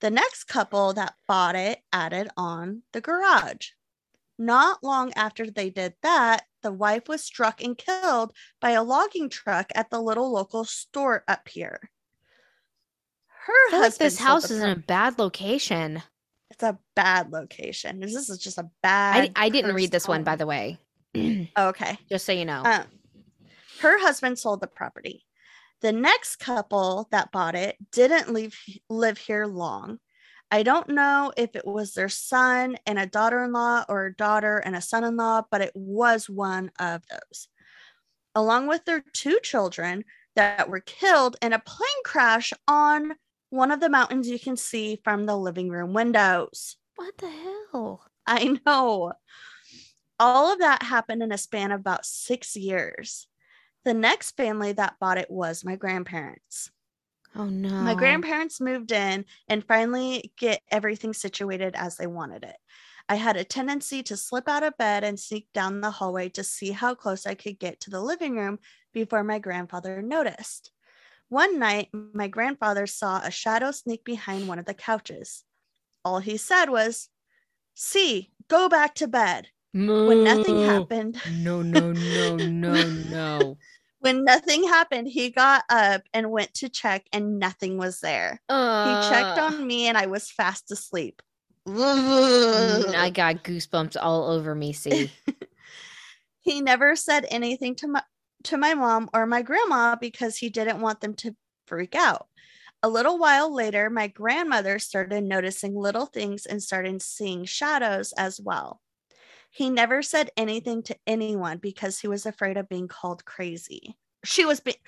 [0.00, 3.70] The next couple that bought it added on the garage.
[4.38, 9.28] Not long after they did that, the wife was struck and killed by a logging
[9.28, 11.90] truck at the little local store up here.
[13.46, 16.02] Her I like husband this house is in a bad location.
[16.50, 17.98] It's a bad location.
[18.00, 19.32] This is just a I, bad.
[19.34, 20.78] I didn't read this one, by the way.
[21.58, 21.98] Okay.
[22.08, 22.62] Just so you know.
[22.64, 22.84] Um,
[23.80, 25.24] her husband sold the property.
[25.80, 28.58] The next couple that bought it didn't leave
[28.90, 29.98] live here long.
[30.50, 34.74] I don't know if it was their son and a daughter-in-law or a daughter and
[34.74, 37.48] a son-in-law, but it was one of those.
[38.34, 40.04] Along with their two children
[40.36, 43.14] that were killed in a plane crash on
[43.50, 46.76] one of the mountains you can see from the living room windows.
[46.96, 48.02] what the hell?
[48.26, 49.12] I know.
[50.20, 53.26] All of that happened in a span of about six years.
[53.84, 56.70] The next family that bought it was my grandparents.
[57.34, 57.78] Oh no.
[57.78, 62.56] My grandparents moved in and finally get everything situated as they wanted it.
[63.08, 66.44] I had a tendency to slip out of bed and sneak down the hallway to
[66.44, 68.58] see how close I could get to the living room
[68.92, 70.72] before my grandfather noticed.
[71.28, 75.44] One night, my grandfather saw a shadow sneak behind one of the couches.
[76.04, 77.10] All he said was,
[77.74, 79.50] See, go back to bed.
[80.02, 83.58] When nothing happened, No, no, no, no, no.
[84.00, 88.42] when nothing happened, he got up and went to check, and nothing was there.
[88.78, 91.20] He checked Uh, on me, and I was fast asleep.
[91.66, 94.72] mm, I got goosebumps all over me.
[94.72, 95.12] See,
[96.40, 98.02] He never said anything to my
[98.44, 102.28] to my mom or my grandma because he didn't want them to freak out.
[102.82, 108.40] A little while later, my grandmother started noticing little things and started seeing shadows as
[108.40, 108.80] well.
[109.50, 113.96] He never said anything to anyone because he was afraid of being called crazy.
[114.24, 114.80] She was be-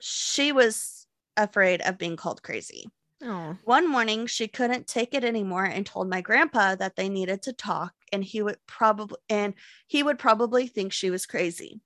[0.00, 2.90] she was afraid of being called crazy.
[3.22, 3.56] Oh.
[3.64, 7.52] One morning, she couldn't take it anymore and told my grandpa that they needed to
[7.52, 9.54] talk and he would probably and
[9.86, 11.80] he would probably think she was crazy.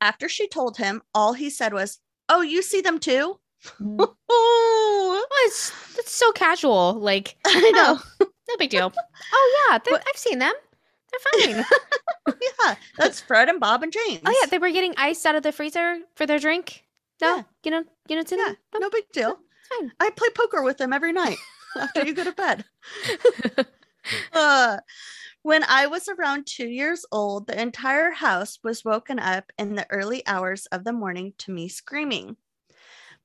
[0.00, 3.38] After she told him, all he said was, "Oh, you see them too?"
[3.80, 6.94] Oh, it's, it's so casual.
[6.94, 7.98] Like, I know.
[8.20, 8.26] Oh.
[8.52, 8.92] No big deal.
[9.34, 9.78] Oh, yeah.
[9.84, 10.52] they're- I've seen them.
[11.10, 11.64] They're fine.
[12.40, 14.20] yeah, that's Fred and Bob and James.
[14.24, 14.46] oh, yeah.
[14.48, 16.84] They were getting ice out of the freezer for their drink.
[17.20, 17.42] No, Yeah.
[17.64, 19.38] you know, you know, yeah, no, no big deal.
[19.60, 19.92] it's fine.
[20.00, 21.36] I play poker with them every night
[21.78, 22.64] after you go to bed.
[24.32, 24.78] Uh,
[25.42, 29.86] when I was around two years old, the entire house was woken up in the
[29.90, 32.36] early hours of the morning to me screaming.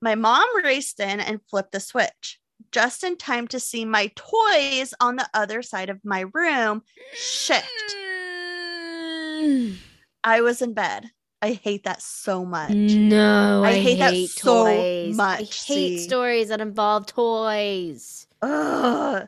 [0.02, 2.40] My mom raced in and flipped the switch
[2.72, 7.96] just in time to see my toys on the other side of my room shift.
[7.96, 9.76] Mm.
[10.24, 11.10] I was in bed.
[11.42, 12.72] I hate that so much.
[12.72, 15.40] No, I I, hate that so much.
[15.40, 15.98] I hate see.
[16.00, 18.26] stories that involve toys.
[18.42, 19.28] Ugh.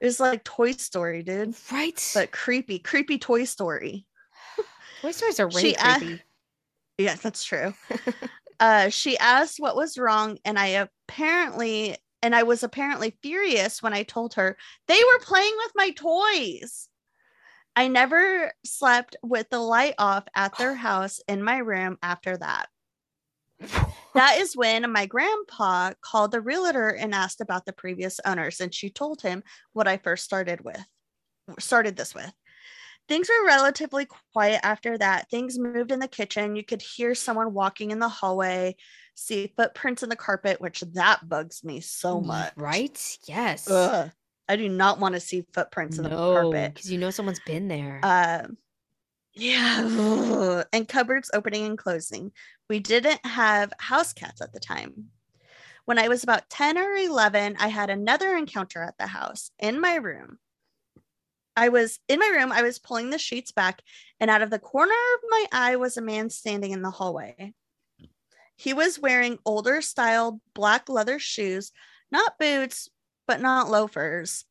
[0.00, 2.10] It was like Toy Story, dude, Right?
[2.14, 4.06] but creepy, creepy Toy Story.
[5.02, 6.22] Toy stories are really she a- creepy.
[6.98, 7.74] Yeah, that's true.
[8.60, 13.94] uh, she asked what was wrong, and I apparently, and I was apparently furious when
[13.94, 16.88] I told her they were playing with my toys.
[17.76, 22.68] I never slept with the light off at their house in my room after that.
[24.14, 28.74] That is when my grandpa called the realtor and asked about the previous owners, and
[28.74, 30.84] she told him what I first started with,
[31.60, 32.32] started this with.
[33.08, 35.30] Things were relatively quiet after that.
[35.30, 36.56] Things moved in the kitchen.
[36.56, 38.76] You could hear someone walking in the hallway,
[39.14, 42.52] see footprints in the carpet, which that bugs me so much.
[42.56, 43.18] Right?
[43.26, 43.68] Yes.
[43.70, 44.10] Ugh.
[44.48, 46.74] I do not want to see footprints in the carpet.
[46.74, 48.00] because you know someone's been there.
[48.02, 48.56] Um,
[49.34, 50.66] yeah, ugh.
[50.72, 52.32] and cupboards opening and closing.
[52.68, 55.06] We didn't have house cats at the time.
[55.84, 59.80] When I was about 10 or 11, I had another encounter at the house in
[59.80, 60.38] my room.
[61.58, 63.82] I was in my room, I was pulling the sheets back,
[64.20, 67.52] and out of the corner of my eye was a man standing in the hallway.
[68.54, 71.72] He was wearing older style black leather shoes,
[72.12, 72.88] not boots,
[73.26, 74.44] but not loafers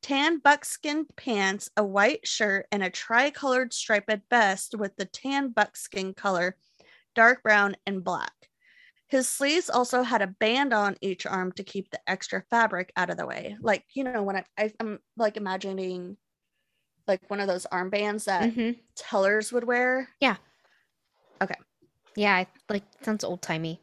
[0.00, 6.12] tan buckskin pants, a white shirt, and a tricolored striped vest with the tan buckskin
[6.12, 6.56] color,
[7.14, 8.32] dark brown, and black.
[9.06, 13.08] His sleeves also had a band on each arm to keep the extra fabric out
[13.10, 13.56] of the way.
[13.60, 16.18] Like, you know, when I, I am like imagining
[17.06, 18.78] like one of those armbands that Mhm.
[18.94, 20.08] tellers would wear.
[20.20, 20.36] Yeah,
[21.42, 21.54] Okay.
[22.16, 22.34] Yeah.
[22.36, 23.80] I- like sounds old timey.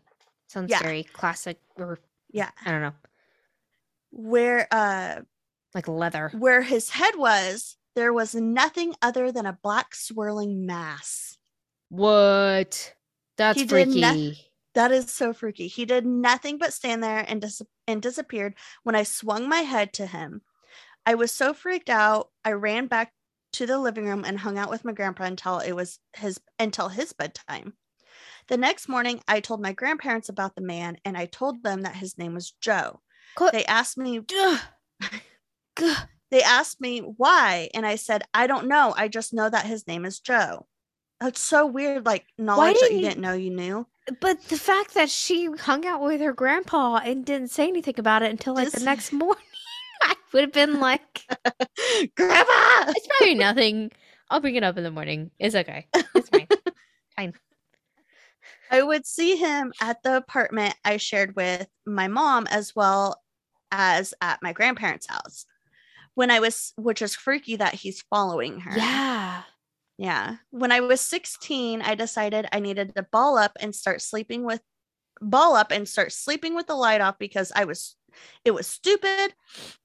[0.47, 0.79] Sounds Yeah.
[0.81, 1.99] very classic, or
[2.31, 2.51] Yeah.
[2.65, 2.93] I don't know,
[4.11, 5.21] Where uh
[5.73, 6.29] like leather.
[6.37, 11.37] where his head was, there was nothing other than a black swirling mass.
[11.89, 12.95] What?
[13.37, 14.01] That's He freaky.
[14.01, 14.37] noth-
[14.73, 15.67] That is so freaky.
[15.67, 19.91] He did nothing but stand there and dis- and disappeared when I swung my head
[19.93, 20.41] to him.
[21.05, 22.29] I was so freaked out.
[22.45, 23.13] I ran back
[23.53, 26.89] to the living room and hung out with my grandpa until it was his until
[26.89, 27.73] his bedtime.
[28.47, 31.95] The next morning, I told my grandparents about the man and I told them that
[31.95, 33.01] his name was Joe.
[33.51, 34.21] They asked me
[36.31, 38.93] they asked me why and I said I don't know.
[38.95, 40.67] I just know that his name is Joe.
[41.19, 43.87] That's so weird like knowledge that you you- didn't know you knew.
[44.19, 48.23] But the fact that she hung out with her grandpa and didn't say anything about
[48.23, 49.43] it until like the next morning,
[50.01, 51.23] I would have been like,
[52.15, 52.91] Grandpa!
[52.91, 53.91] "It's probably nothing.
[54.29, 55.31] I'll bring it up in the morning.
[55.39, 55.87] It's okay.
[56.15, 56.47] It's fine."
[57.17, 57.33] Fine.
[58.71, 63.21] I would see him at the apartment I shared with my mom as well
[63.69, 65.45] as at my grandparents' house.
[66.15, 68.77] When I was, which is freaky that he's following her.
[68.77, 69.41] Yeah.
[69.97, 70.37] Yeah.
[70.51, 74.61] When I was 16, I decided I needed to ball up and start sleeping with
[75.21, 77.95] ball up and start sleeping with the light off because I was
[78.45, 79.33] it was stupid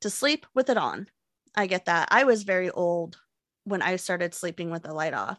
[0.01, 1.09] to sleep with it on.
[1.55, 2.09] I get that.
[2.11, 3.19] I was very old
[3.65, 5.39] when I started sleeping with the light off.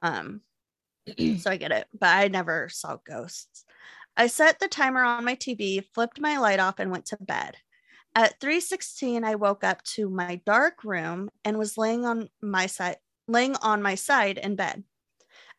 [0.00, 0.42] Um
[1.38, 3.64] so I get it, but I never saw ghosts.
[4.16, 7.56] I set the timer on my TV, flipped my light off and went to bed.
[8.14, 12.96] At 3:16 I woke up to my dark room and was laying on my side
[13.26, 14.84] laying on my side in bed.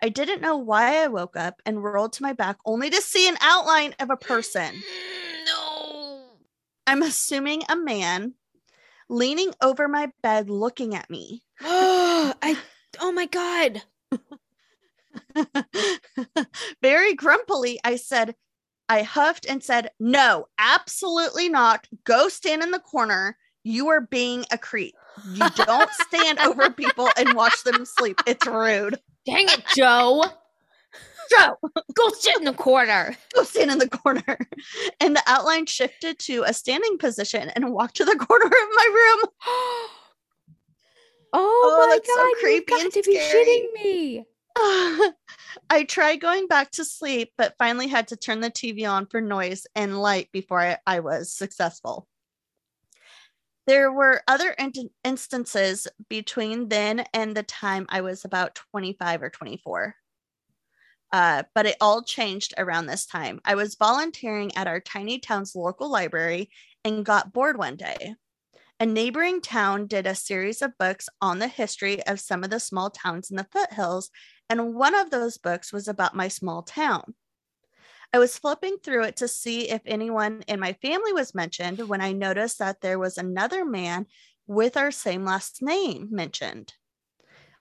[0.01, 3.27] I didn't know why I woke up and rolled to my back only to see
[3.27, 4.75] an outline of a person.
[5.45, 5.62] No.
[6.85, 8.33] I'm assuming a man
[9.09, 11.43] leaning over my bed looking at me.
[11.61, 12.57] Oh, I
[12.99, 13.83] Oh my god.
[16.81, 18.35] Very grumpily, I said,
[18.89, 21.87] I huffed and said, No, absolutely not.
[22.03, 23.37] Go stand in the corner.
[23.63, 24.93] You are being a creep.
[25.33, 28.19] You don't stand over people and watch them sleep.
[28.27, 28.99] It's rude.
[29.25, 30.25] Dang it, Joe.
[31.29, 31.57] Joe,
[31.93, 33.15] Go sit in the corner.
[33.33, 34.37] go stand in the corner.
[34.99, 38.89] And the outline shifted to a standing position and walked to the corner of my
[38.93, 39.29] room.
[41.35, 41.39] Oh,
[41.81, 42.27] oh, my that's so god.
[42.27, 44.25] you creepy got and to be shitting me.
[45.69, 49.19] I tried going back to sleep, but finally had to turn the TV on for
[49.19, 52.07] noise and light before I, I was successful.
[53.65, 59.29] There were other in- instances between then and the time I was about 25 or
[59.31, 59.95] 24.
[61.13, 63.39] Uh, but it all changed around this time.
[63.45, 66.49] I was volunteering at our tiny town's local library
[66.83, 68.15] and got bored one day.
[68.79, 72.59] A neighboring town did a series of books on the history of some of the
[72.59, 74.09] small towns in the foothills,
[74.49, 77.13] and one of those books was about my small town.
[78.11, 82.01] I was flipping through it to see if anyone in my family was mentioned when
[82.01, 84.07] I noticed that there was another man
[84.47, 86.73] with our same last name mentioned.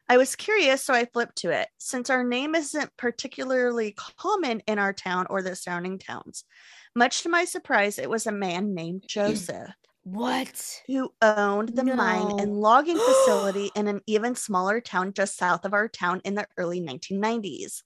[0.09, 1.69] I was curious, so I flipped to it.
[1.79, 6.45] Since our name isn't particularly common in our town or the surrounding towns,
[6.95, 9.71] much to my surprise, it was a man named Joseph
[10.05, 10.83] What?
[10.87, 15.73] who owned the mine and logging facility in an even smaller town just south of
[15.73, 17.83] our town in the early 1990s.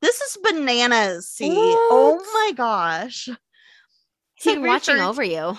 [0.00, 1.28] This is bananas.
[1.28, 3.28] See, oh my gosh.
[4.34, 5.56] He's He he watching over you?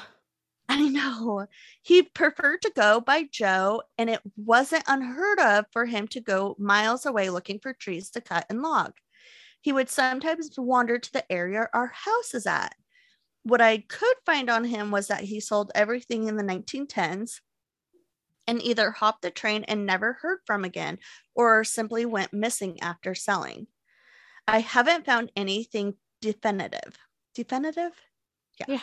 [0.68, 1.48] I know.
[1.82, 6.56] He preferred to go by Joe, and it wasn't unheard of for him to go
[6.58, 8.94] miles away looking for trees to cut and log.
[9.62, 12.76] He would sometimes wander to the area our house is at.
[13.44, 17.42] What I could find on him was that he sold everything in the 1910s
[18.48, 21.00] and either hopped the train and never heard from again
[21.36, 23.68] or simply went missing after selling.
[24.48, 26.98] I haven't found anything definitive.
[27.34, 27.92] Definitive?
[28.60, 28.80] Yeah.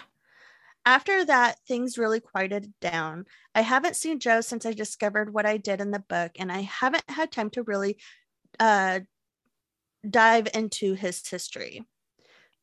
[0.84, 3.26] After that, things really quieted down.
[3.54, 6.62] I haven't seen Joe since I discovered what I did in the book, and I
[6.62, 7.98] haven't had time to really
[8.58, 9.00] uh,
[10.08, 11.86] dive into his history.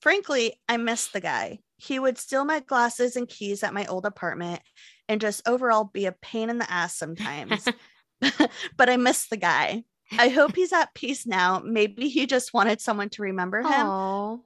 [0.02, 1.60] Frankly, I miss the guy.
[1.78, 4.62] He would steal my glasses and keys at my old apartment
[5.08, 7.68] and just overall be a pain in the ass sometimes.
[8.78, 9.84] but I miss the guy.
[10.18, 11.62] I hope he's at peace now.
[11.64, 13.88] Maybe he just wanted someone to remember him.
[13.88, 14.42] Oh,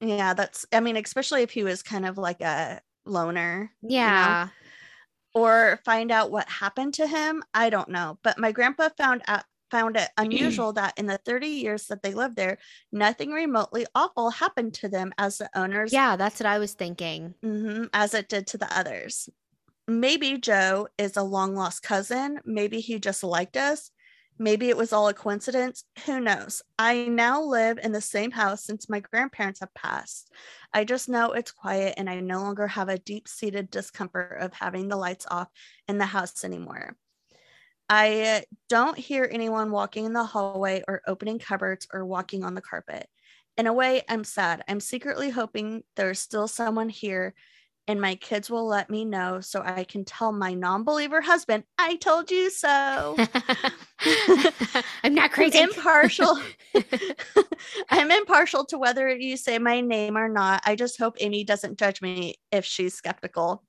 [0.00, 4.48] Yeah, that's, I mean, especially if he was kind of like a loner yeah.
[5.34, 7.42] or find out what happened to him.
[7.54, 8.18] I don't know.
[8.22, 12.14] But my grandpa found out found it unusual that in the 30 years that they
[12.14, 12.58] lived there,
[12.92, 17.34] nothing remotely awful happened to them as the owners Yeah, that's what I was thinking.
[17.44, 19.28] Mhm, as it did to the others.
[19.86, 22.40] Maybe Joe is a long lost cousin.
[22.44, 23.90] Maybe he just liked us.
[24.38, 25.84] Maybe it was all a coincidence.
[26.06, 26.62] Who knows?
[26.78, 30.32] I now live in the same house since my grandparents have passed.
[30.72, 34.52] I just know it's quiet and I no longer have a deep seated discomfort of
[34.52, 35.48] having the lights off
[35.88, 36.96] in the house anymore.
[37.88, 42.60] I don't hear anyone walking in the hallway or opening cupboards or walking on the
[42.60, 43.08] carpet.
[43.56, 44.62] In a way, I'm sad.
[44.68, 47.34] I'm secretly hoping there's still someone here
[47.88, 51.64] and my kids will let me know so I can tell my non believer husband,
[51.78, 53.16] I told you so.
[55.02, 55.58] I'm not crazy.
[55.58, 56.38] I'm impartial.
[57.90, 60.62] I'm impartial to whether you say my name or not.
[60.66, 63.64] I just hope Amy doesn't judge me if she's skeptical.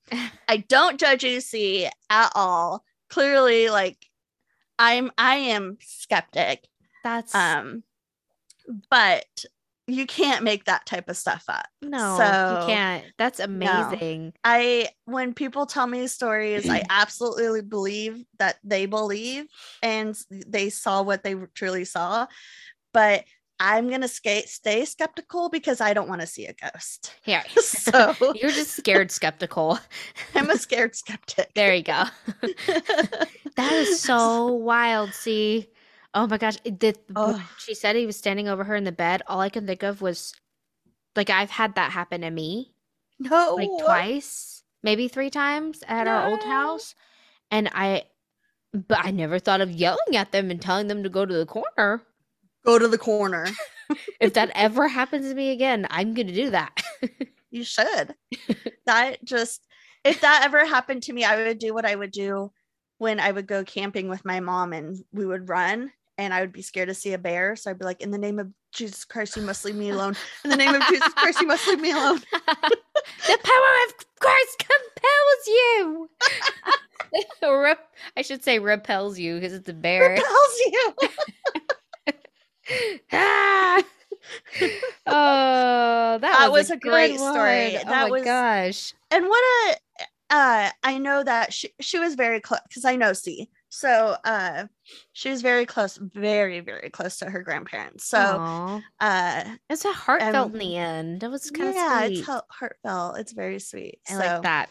[0.49, 2.83] I don't judge you, see, at all.
[3.09, 4.05] Clearly, like
[4.77, 6.67] I'm I am skeptic.
[7.05, 7.83] That's Um,
[8.91, 9.45] but
[9.89, 11.67] you can't make that type of stuff up.
[11.81, 13.05] no, so- you can't.
[13.17, 14.33] That's amazing.
[14.43, 19.45] I when people tell me stories, I absolutely believe that they believe
[19.81, 22.27] and they saw what they truly saw.
[22.93, 23.25] But
[23.59, 27.13] I'm gonna skate stay skeptical because I don't want to see a ghost.
[27.25, 27.43] Yeah.
[27.61, 29.79] So you're just scared skeptical.
[30.35, 31.51] I'm a scared skeptic.
[31.55, 32.03] There you go.
[33.55, 35.13] That is so wild.
[35.13, 35.67] See,
[36.13, 37.41] oh my gosh, the, Oh.
[37.59, 39.21] she said he was standing over her in the bed.
[39.27, 40.33] All I can think of was
[41.15, 42.73] like I've had that happen to me
[43.19, 46.95] no like twice, maybe three times at our old house,
[47.51, 48.03] and I,
[48.73, 51.45] but I never thought of yelling at them and telling them to go to the
[51.45, 52.03] corner.
[52.65, 53.47] Go to the corner.
[54.19, 56.79] If that ever happens to me again, I'm gonna do that.
[57.51, 58.13] You should.
[58.85, 59.65] that just
[60.03, 62.51] if that ever happened to me, I would do what I would do
[62.99, 66.51] when I would go camping with my mom and we would run and I would
[66.51, 67.55] be scared to see a bear.
[67.55, 70.17] So I'd be like, in the name of Jesus Christ, you must leave me alone.
[70.43, 72.19] In the name of Jesus Christ, you must leave me alone.
[72.43, 76.09] the power of Christ compels you.
[78.17, 80.09] I should say repels you because it's a bear.
[80.11, 80.93] Repels you.
[83.13, 83.81] ah!
[85.07, 87.73] Oh, that, That was, was a, great story.
[87.75, 87.81] one.
[87.87, 88.93] Oh That my was- gosh.
[89.11, 89.75] and what a
[90.31, 94.65] uh i know that she she was very close because i know c so uh
[95.13, 98.81] she was very close very very close to her grandparents so Aw.
[98.99, 101.21] uh it's a heartfelt um, in the end.
[101.21, 102.17] That was kind of yeah sweet.
[102.19, 104.69] it's heart- heartfelt it's very sweet I so like that.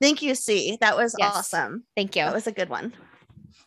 [0.00, 1.34] thank you c that was Yes.
[1.36, 2.24] awesome Thank you.
[2.24, 2.92] that was a good one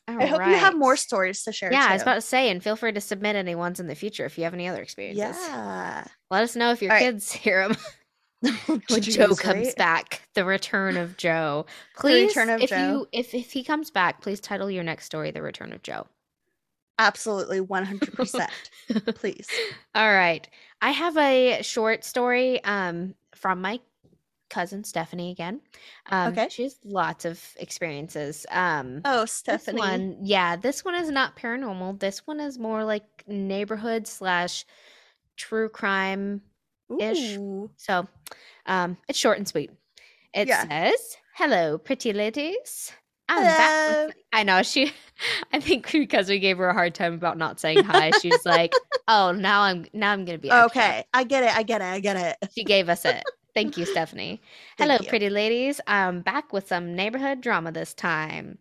[0.07, 2.49] All i hope you have more stories to share Yeah, I was about to say,
[2.51, 4.81] and feel free to submit any ones in the future if you have any other
[4.81, 5.37] experiences.
[5.41, 7.03] yeah Let us know if your All right.
[7.03, 7.77] kids hear them
[8.89, 9.75] when Joe comes right?
[9.75, 10.21] back.
[10.33, 11.65] The return of Joe.
[11.95, 12.77] Please, of if Joe.
[12.77, 16.07] you if if he comes back, please title your next story "The Return of Joe."
[16.97, 18.47] absolutely 100%
[19.15, 19.61] please
[19.93, 20.47] All right,
[20.81, 23.79] I have a short story um from my
[24.49, 25.61] cousin Stephanie again.
[26.07, 26.47] Um, Okay.
[26.47, 28.45] she has lots of experiences.
[28.51, 31.99] Um, oh this stephanie one, yeah, this one is not paranormal.
[31.99, 34.65] This one is more like neighborhood slash
[35.37, 36.41] true crime
[36.99, 37.39] ish.
[37.77, 38.07] So,
[38.65, 39.71] um, it's short and sweet.
[40.33, 40.65] It Yeah.
[40.69, 42.93] says, "Hello, pretty ladies.
[43.29, 44.09] I'm back Hello.
[44.33, 44.93] I know she.
[45.53, 48.79] I think because we gave her a hard time about not saying hi, she's like,
[49.07, 51.85] "Oh, now I'm now I'm gonna be extra." okay i get it i get it
[51.85, 53.23] i get it She gave us it.
[53.53, 54.41] Thank you, Stephanie.
[54.77, 55.09] Thank Hello, you.
[55.09, 55.79] pretty ladies.
[55.87, 58.57] I'm back with some neighborhood drama this time.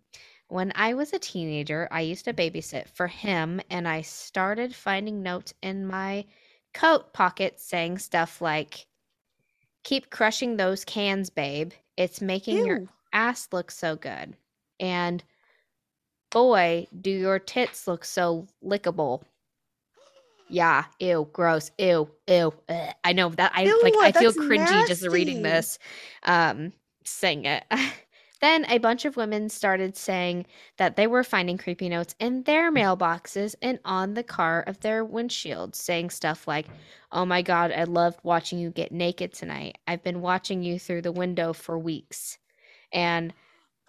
[0.49, 5.23] When I was a teenager, I used to babysit for him, and I started finding
[5.23, 6.27] notes in my
[6.75, 8.87] coat pocket saying stuff like,
[9.85, 11.73] Keep crushing those cans, babe.
[11.97, 14.35] It's making your ass look so good.
[14.81, 15.23] And
[16.31, 19.23] boy, do your tits look so lickable.
[20.49, 22.55] Yeah, ew, gross, ew, ew.
[22.69, 22.95] ugh.
[23.05, 25.79] I know that I like I feel cringy just reading this.
[26.23, 26.73] Um
[27.05, 27.65] saying it.
[28.45, 32.71] then a bunch of women started saying that they were finding creepy notes in their
[32.71, 36.67] mailboxes and on the car of their windshields, saying stuff like,
[37.13, 39.79] Oh my god, I loved watching you get naked tonight.
[39.87, 42.39] I've been watching you through the window for weeks.
[42.93, 43.33] And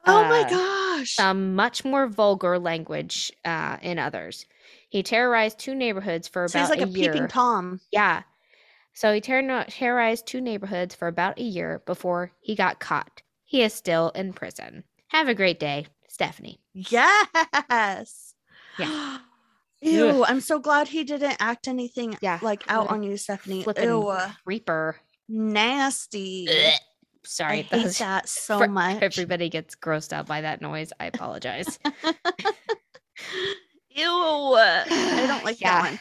[0.06, 1.16] Oh my uh, gosh.
[1.16, 4.46] some much more vulgar language uh, in others.
[4.90, 7.12] He terrorized two neighborhoods for about like a, a year.
[7.12, 7.82] peeping tom.
[7.92, 8.24] Yeah.
[8.94, 13.22] So he terro- terrorized two neighborhoods for about a year before he got caught.
[13.56, 14.84] He is still in prison.
[15.12, 16.60] Have a great day, Stephanie.
[16.74, 18.34] Yes.
[18.78, 19.20] Yeah.
[19.82, 23.64] Ew, I'm so glad he didn't act anything Yeah, like out on you, Stephanie.
[23.64, 24.14] Flippin' Ew,
[24.46, 24.98] Reaper.
[25.30, 26.50] nasty.
[26.50, 26.74] Ugh.
[27.26, 29.02] Sorry, I hate was- that so for much.
[29.02, 30.92] Everybody gets grossed out by that noise.
[31.00, 31.80] I apologize.
[33.92, 34.06] Ew.
[34.06, 35.82] I don't like Yeah.
[35.82, 36.00] that one.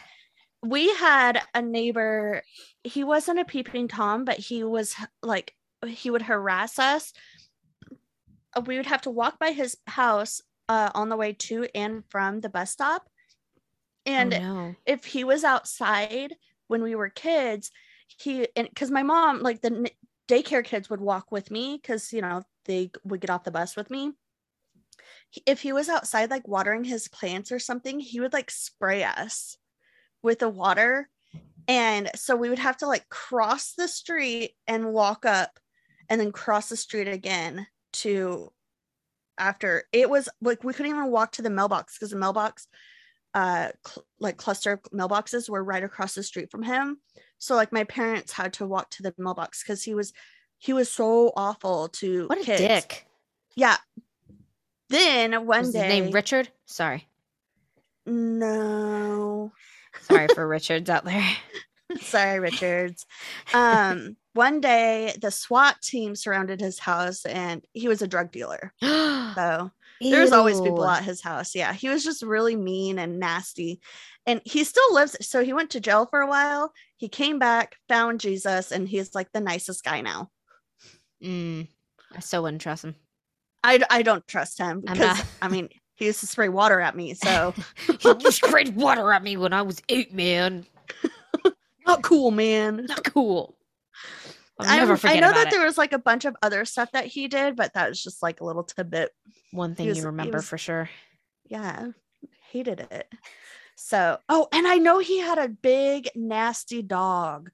[0.72, 2.42] We had a neighbor,
[2.82, 5.54] he wasn't a peeping Tom, but he was like,
[5.86, 7.12] he would harass us.
[8.66, 12.40] We would have to walk by his house uh, on the way to and from
[12.40, 13.08] the bus stop.
[14.06, 14.74] And oh, no.
[14.86, 16.34] if he was outside
[16.68, 17.70] when we were kids,
[18.06, 19.90] he, and because my mom, like the
[20.28, 23.76] daycare kids would walk with me because, you know, they would get off the bus
[23.76, 24.12] with me
[25.46, 29.56] if he was outside like watering his plants or something, he would like spray us
[30.22, 31.08] with the water.
[31.66, 35.58] And so we would have to like cross the street and walk up
[36.08, 38.52] and then cross the street again to
[39.38, 42.68] after it was like we couldn't even walk to the mailbox because the mailbox
[43.34, 46.98] uh cl- like cluster of mailboxes were right across the street from him
[47.38, 50.12] so like my parents had to walk to the mailbox because he was
[50.58, 53.06] he was so awful to What a kids dick.
[53.56, 53.76] yeah.
[54.88, 56.48] Then one Was day, his name Richard?
[56.66, 57.08] Sorry.
[58.06, 59.52] no,
[60.02, 61.26] Sorry for Richards out there.
[62.00, 63.04] sorry, Richards.
[63.52, 68.72] Um, one day the SWAT team surrounded his house, and he was a drug dealer.
[69.34, 71.56] So there's always people at his house.
[71.56, 73.80] Yeah, he was just really mean and nasty,
[74.26, 75.16] and he still lives.
[75.26, 76.72] So he went to jail for a while.
[76.96, 80.30] He came back, found Jesus, and he's like the nicest guy now.
[81.20, 81.66] Mm,
[82.14, 82.94] I still wouldn't trust him.
[83.64, 86.94] I, I don't trust him I'm because I mean he used to spray water at
[86.94, 87.54] me, so
[88.20, 90.64] he sprayed water at me when I was eight, man.
[91.86, 92.86] not cool, man.
[92.86, 93.56] Not cool.
[94.60, 95.50] I, know that it.
[95.50, 98.22] there was like a bunch of other stuff that he did, but that was just
[98.22, 99.10] like a little tidbit.
[99.50, 100.88] One thing was- you remember was- for sure.
[101.46, 101.88] Yeah,
[102.50, 103.12] hated it.
[103.76, 107.50] So, oh, and I know he had a big nasty dog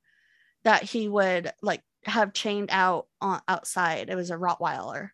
[0.64, 4.10] that he would like have chained out on outside.
[4.10, 5.10] It was a Rottweiler.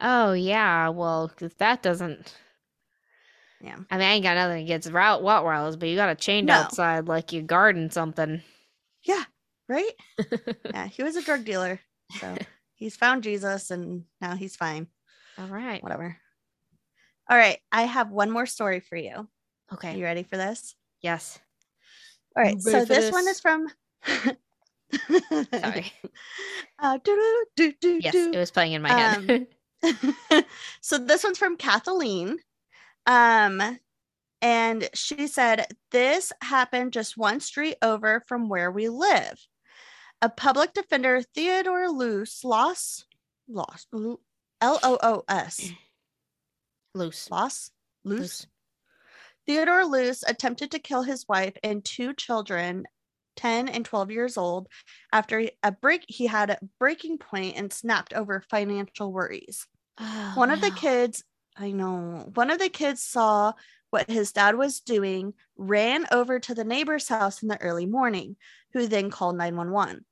[0.00, 2.34] Oh yeah, well, if that doesn't.
[3.62, 3.76] Yeah.
[3.90, 6.54] I mean, I ain't got nothing against Rottweilers, but you got a chained No.
[6.54, 8.42] outside like you garden something.
[9.02, 9.24] Yeah,
[9.70, 9.92] right.
[10.74, 11.80] yeah, he was a drug dealer.
[12.20, 12.36] So
[12.74, 14.88] he's found Jesus, and now he's fine.
[15.38, 15.82] All right.
[15.82, 16.16] Whatever.
[17.30, 17.58] All right.
[17.72, 19.12] I have one more story for you.
[19.14, 19.28] Are
[19.74, 19.96] Okay.
[19.96, 20.74] you ready for this?
[21.00, 21.38] Yes.
[22.36, 22.60] All right.
[22.60, 23.68] So for this, one is from.
[25.54, 25.92] Sorry.
[26.82, 29.46] Uh, doo, doo, doo, Yes, it was playing in my head.
[30.80, 32.38] so this one's from Kathleen.
[33.04, 33.78] Um,
[34.40, 39.38] and she said, This happened just one street over from where we live.
[40.22, 43.06] A public defender, Theodore Luce, lost,
[43.48, 44.20] lost, L
[44.60, 45.72] O O S,
[46.94, 47.30] Loose.
[47.30, 47.70] Luce.
[48.04, 48.46] Loose.
[49.46, 52.84] Theodore Luce attempted to kill his wife and two children,
[53.36, 54.68] 10 and 12 years old,
[55.12, 59.66] after a break he had a breaking point and snapped over financial worries.
[59.98, 61.24] Oh, one of the kids
[61.56, 63.52] i know one of the kids saw
[63.90, 68.36] what his dad was doing ran over to the neighbor's house in the early morning
[68.72, 70.04] who then called 911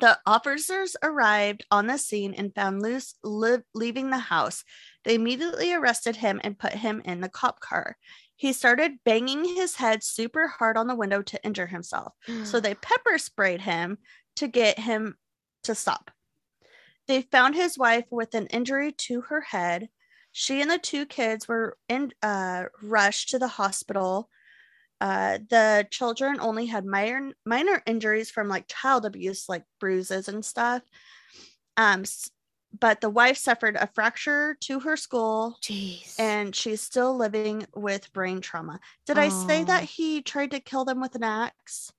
[0.00, 4.64] the officers arrived on the scene and found luce li- leaving the house
[5.04, 7.96] they immediately arrested him and put him in the cop car
[8.36, 12.74] he started banging his head super hard on the window to injure himself so they
[12.82, 13.98] pepper sprayed him
[14.36, 15.16] to get him
[15.64, 16.10] to stop.
[17.06, 19.88] They found his wife with an injury to her head.
[20.32, 24.30] She and the two kids were in, uh, rushed to the hospital.
[25.00, 30.44] Uh, the children only had minor, minor injuries from like child abuse, like bruises and
[30.44, 30.82] stuff.
[31.76, 32.04] Um,
[32.78, 36.18] but the wife suffered a fracture to her skull Jeez.
[36.18, 38.80] and she's still living with brain trauma.
[39.06, 41.92] Did I say that he tried to kill them with an axe?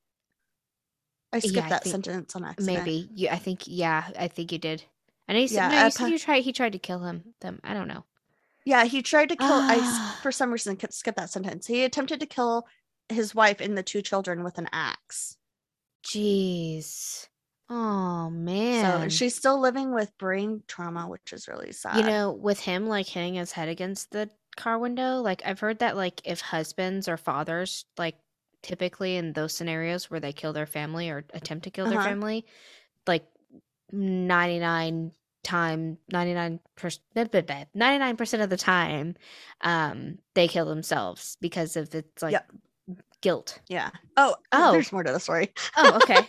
[1.32, 2.86] I skipped Yeah, I that sentence on accident.
[2.86, 3.30] maybe you.
[3.30, 3.64] I think.
[3.66, 4.84] Yeah, I think you did.
[5.28, 6.44] And you said, Yeah, no, you uh, said you tried.
[6.44, 7.34] He tried to kill him.
[7.42, 7.60] Them.
[7.64, 8.06] I don't know.
[8.66, 9.48] Yeah, he tried to kill.
[9.52, 11.68] I for some reason skipped that sentence.
[11.68, 12.68] He attempted to kill
[13.10, 15.38] his wife and the two children with an axe.
[16.04, 17.28] Jeez.
[17.70, 18.70] Oh man.
[18.70, 21.96] So she's still living with brain trauma, which is really sad.
[21.96, 25.80] You know, with him like hitting his head against the car window, like I've heard
[25.80, 28.18] that like if husbands or fathers like
[28.62, 32.00] typically in those scenarios where they kill their family or attempt to kill their Uh-huh.
[32.00, 32.46] family,
[33.08, 33.28] like
[33.92, 37.04] 99 time ninety nine percent
[37.76, 39.16] 99% of the time
[39.62, 42.52] um they kill themselves because of it's like Yep.
[43.26, 43.60] Guilt.
[43.68, 43.90] yeah.
[44.18, 44.72] Oh, Oh.
[44.74, 45.52] there's more to the story.
[45.76, 46.22] Oh, okay.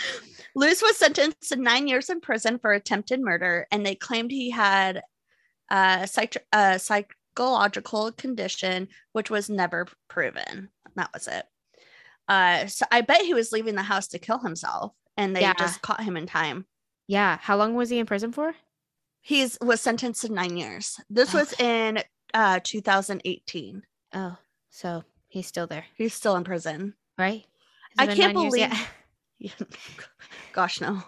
[0.54, 4.50] Luce was sentenced to nine years in prison for attempted murder, and they claimed he
[4.50, 5.02] had
[5.68, 10.68] a, psych- a psychological condition, which was never proven.
[10.94, 11.44] That was it.
[12.28, 15.54] Uh, so I bet he was leaving the house to kill himself, and they Yeah.
[15.58, 16.66] just caught him in time.
[17.08, 18.54] yeah, how long was he in prison for?
[19.22, 21.00] He's was sentenced to nine years.
[21.10, 21.98] This was in
[22.32, 23.82] uh 2018.
[24.14, 24.36] Oh,
[24.70, 25.02] so
[25.34, 26.94] he's still there, He's still in prison.
[27.18, 27.44] right?
[27.98, 28.70] Has I can't nine years yet?
[28.70, 28.88] believe-
[30.52, 31.02] Gosh, no.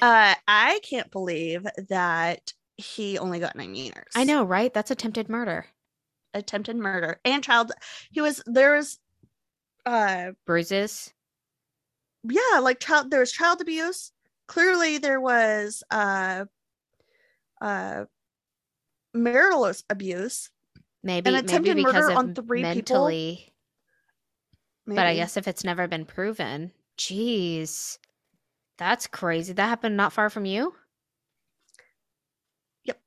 [0.00, 4.12] Uh, I can't believe that he only got nine years.
[4.14, 4.72] I know, right?
[4.72, 5.66] That's attempted murder.
[6.34, 7.72] attempted murder and child.
[8.10, 8.98] He was there was,
[9.86, 11.12] uh, Bruises.
[12.24, 13.10] yeah, like child.
[13.10, 14.12] There was child abuse.
[14.48, 16.44] Clearly, there was uh,
[17.60, 18.04] uh,
[19.14, 20.50] marital abuse.
[21.02, 23.06] Maybe maybe attempted because murder of on three people?
[24.86, 24.96] Mentally.
[25.02, 27.98] But I guess if it's never been proven, jeez,
[28.78, 29.52] that's crazy.
[29.52, 30.74] That happened not far from you.
[32.84, 33.00] Yep.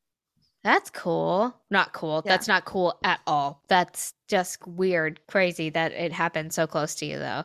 [0.63, 1.55] That's cool.
[1.69, 2.21] Not cool.
[2.25, 2.31] Yeah.
[2.31, 3.61] That's not cool at all.
[3.67, 7.43] That's just weird, crazy that it happened so close to you, though.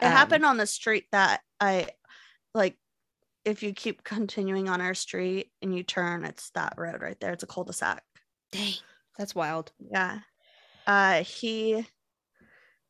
[0.00, 1.88] it Um, happened on the street that I
[2.54, 2.76] like.
[3.44, 7.34] If you keep continuing on our street and you turn, it's that road right there.
[7.34, 8.02] It's a cul-de-sac.
[8.52, 8.72] Dang,
[9.18, 9.70] that's wild.
[9.78, 10.20] Yeah.
[10.86, 11.86] Uh he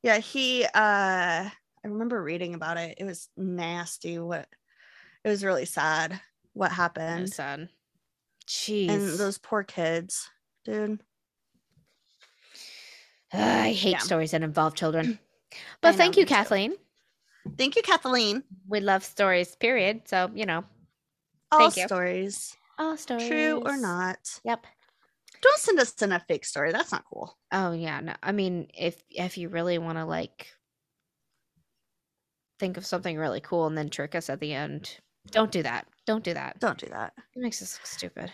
[0.04, 1.50] yeah, he uh I
[1.82, 2.96] remember reading about it.
[2.98, 4.46] It was nasty what
[5.24, 6.20] it was really sad
[6.52, 7.32] what happened.
[7.32, 7.68] Sad.
[8.46, 8.88] Jeez.
[8.90, 10.30] And those poor kids,
[10.64, 11.00] dude.
[13.32, 13.98] Ugh, I hate Yeah.
[13.98, 15.18] stories that involve children.
[15.80, 16.34] But thank you, me too.
[16.34, 16.74] Kathleen.
[17.56, 18.42] Thank you, Kathleen.
[18.68, 20.02] We love stories, period.
[20.08, 20.64] So, you know,
[21.52, 21.86] All Thank you.
[21.86, 23.28] stories, all stories.
[23.28, 24.40] true or not.
[24.44, 24.66] Yep.
[25.44, 26.72] Don't send us in a fake story.
[26.72, 27.36] That's not cool.
[27.52, 28.14] Oh yeah, no.
[28.22, 30.48] I mean, if if you really want to like
[32.58, 34.98] think of something really cool and then trick us at the end,
[35.30, 35.86] don't do that.
[36.06, 36.58] Don't do that.
[36.60, 37.12] Don't do that.
[37.36, 38.32] It makes us look stupid.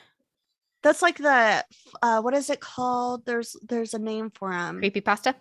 [0.84, 1.64] That's like the
[2.00, 3.26] uh what is it called?
[3.26, 4.78] There's there's a name for them.
[4.78, 5.34] Creepy pasta.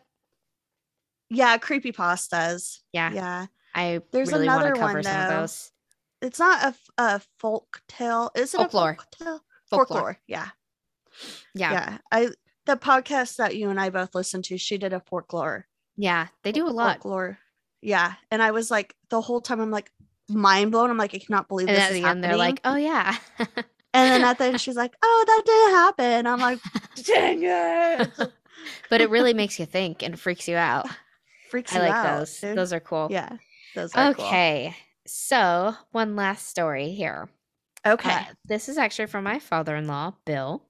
[1.29, 2.79] Yeah, creepy pastas.
[2.91, 3.45] Yeah, Yeah.
[3.75, 5.39] I There's really another cover one, some of though.
[5.41, 5.71] those.
[6.23, 8.31] It's not a, a folk tale.
[8.33, 8.89] Is it Folklore.
[8.89, 9.39] a folk tale?
[9.69, 9.85] Folklore.
[9.87, 10.19] Folklore.
[10.27, 10.47] Yeah.
[11.55, 12.29] Yeah, yeah, i
[12.65, 15.67] the podcast that you and i both listened to she did a folklore
[15.97, 16.95] Yeah, They do a lot.
[16.97, 17.39] folklore
[17.81, 19.91] yeah and i was like the whole time i'm like
[20.29, 22.59] mind blown i'm like i cannot believe And this at is the end, they're like,
[22.63, 23.15] "Oh yeah,
[23.91, 26.59] And then at the end, she's like, "Oh, that didn't happen." I'm like,
[27.03, 28.31] "Dang it!"
[28.89, 30.85] but it really makes you think and freaks you out.
[31.49, 32.39] Freaks I like out, those.
[32.39, 32.49] dude.
[32.49, 33.07] Those Those are cool.
[33.09, 33.37] yeah,
[33.73, 34.25] those are cool.
[34.25, 34.75] Okay.
[35.07, 37.29] So, one last story here.
[37.83, 38.11] Okay.
[38.13, 40.61] Uh, this is actually from my father in law, Bill.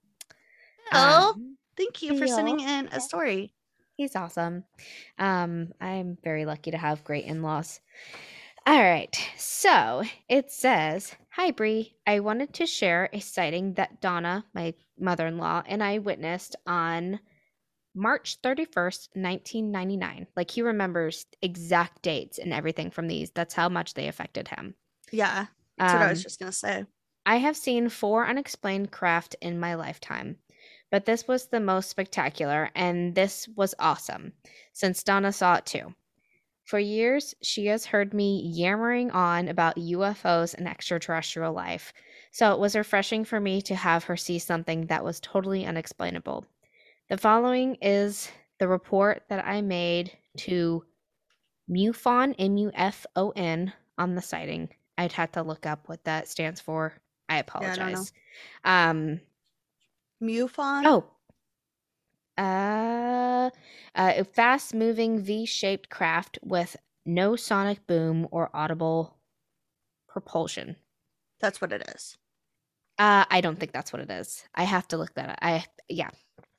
[0.91, 3.53] Bill, Um, thank you for sending in a story.
[3.95, 4.65] He's awesome.
[5.17, 7.81] Um, I'm very lucky to have great in-laws.
[8.65, 9.15] All right.
[9.37, 11.97] So it says, "Hi Brie.
[12.07, 17.19] I wanted to share a sighting that Donna, my mother-in-law, and I witnessed on
[17.95, 18.37] March
[19.15, 20.27] 31st, 1999.
[20.35, 23.31] Like he remembers exact dates and everything from these.
[23.31, 24.75] That's how much they affected him.
[25.11, 26.85] Yeah, that's what I was Um, just gonna say.
[27.25, 30.37] I have seen four unexplained craft in my lifetime,
[30.91, 34.33] but this was the most spectacular, and this was awesome,
[34.73, 35.93] since Donna saw it too.
[36.65, 41.93] For years, she has heard me yammering on about UFOs and extraterrestrial life,
[42.31, 46.45] so it was refreshing for me to have her see something that was totally unexplainable.
[47.09, 48.29] The following is
[48.59, 50.85] the report that I made to
[51.69, 54.69] MUFON, M U F O N, on the sighting.
[54.97, 56.93] I'd have to look up what that stands for.
[57.29, 58.07] I I don't know.
[58.07, 58.13] apologize.
[58.63, 59.21] um,
[60.21, 60.85] MUFON.
[60.85, 61.05] oh,
[62.37, 63.49] uh,
[63.95, 69.17] uh, a fast-moving V-shaped craft with no sonic boom or audible
[70.07, 70.75] propulsion.
[71.41, 72.17] that's what it is.
[72.97, 74.43] Uh, I don't think that's what it is.
[74.55, 75.39] I have to look that up.
[75.41, 76.09] I yeah,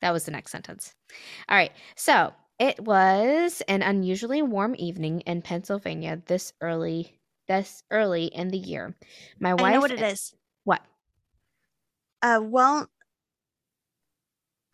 [0.01, 0.95] that was the next sentence.
[1.49, 1.73] All right.
[1.97, 8.59] So it was an unusually warm evening in Pennsylvania this early this early in the
[8.59, 8.95] year.
[9.39, 10.35] My wife I know what it is.
[10.65, 10.81] What?
[12.23, 12.89] Uh, well,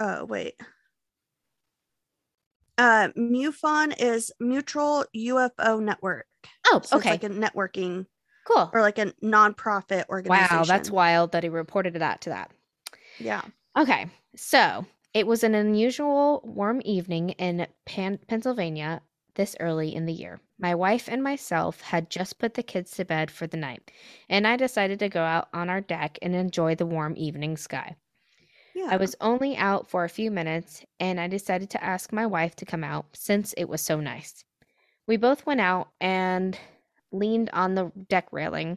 [0.00, 0.54] oh wait.
[2.78, 6.26] Uh, MUFON is Mutual UFO Network.
[6.66, 7.14] Oh, So okay.
[7.14, 8.06] it's like a networking
[8.46, 8.70] cool.
[8.74, 10.56] or like a nonprofit organization.
[10.58, 12.50] Wow, that's wild that he reported that to that.
[13.18, 13.42] Yeah.
[13.78, 14.84] Okay, so
[15.14, 19.00] it was an unusual warm evening in Pan- Pennsylvania
[19.36, 20.38] this early in the year.
[20.58, 23.90] My wife and myself had just put the kids to bed for the night,
[24.28, 27.96] and I decided to go out on our deck and enjoy the warm evening sky.
[28.76, 28.88] Yeah.
[28.90, 32.54] I was only out for a few minutes, and I decided to ask my wife
[32.56, 34.44] to come out since it was so nice.
[35.06, 36.58] We both went out and
[37.10, 38.76] leaned on the deck railing,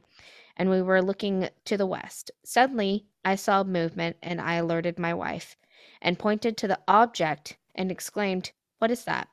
[0.55, 2.31] and we were looking to the west.
[2.45, 5.57] Suddenly, I saw movement, and I alerted my wife
[6.01, 9.27] and pointed to the object and exclaimed, What is that?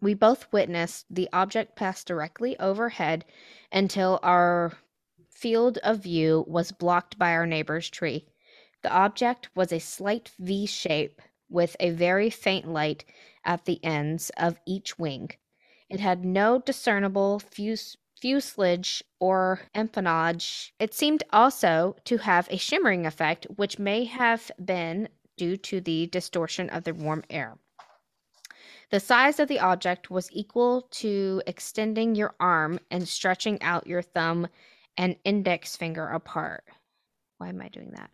[0.00, 3.26] We both witnessed the object pass directly overhead
[3.70, 4.72] until our
[5.28, 8.24] field of view was blocked by our neighbor's tree.
[8.82, 13.04] The object was a slight V shape with a very faint light
[13.44, 15.30] at the ends of each wing.
[15.88, 20.72] It had no discernible fuse, fuselage or empennage.
[20.78, 26.06] It seemed also to have a shimmering effect, which may have been due to the
[26.06, 27.58] distortion of the warm air.
[28.90, 34.02] The size of the object was equal to extending your arm and stretching out your
[34.02, 34.48] thumb
[34.96, 36.64] and index finger apart.
[37.38, 38.10] Why am I doing that?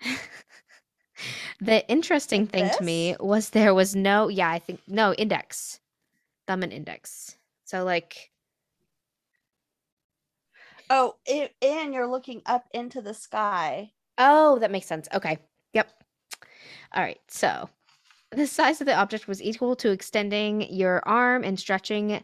[1.60, 5.80] the interesting thing to me was there was no, yeah, I think, no, index,
[6.46, 7.36] thumb and index.
[7.64, 8.30] So, like,
[10.90, 13.92] Oh, it, and you're looking up into the sky.
[14.18, 15.08] oh, that makes sense.
[15.14, 15.38] Okay.
[15.72, 15.88] Yep.
[16.92, 17.20] All right.
[17.28, 17.68] So,
[18.30, 22.22] the size of the object was equal to extending your arm and stretching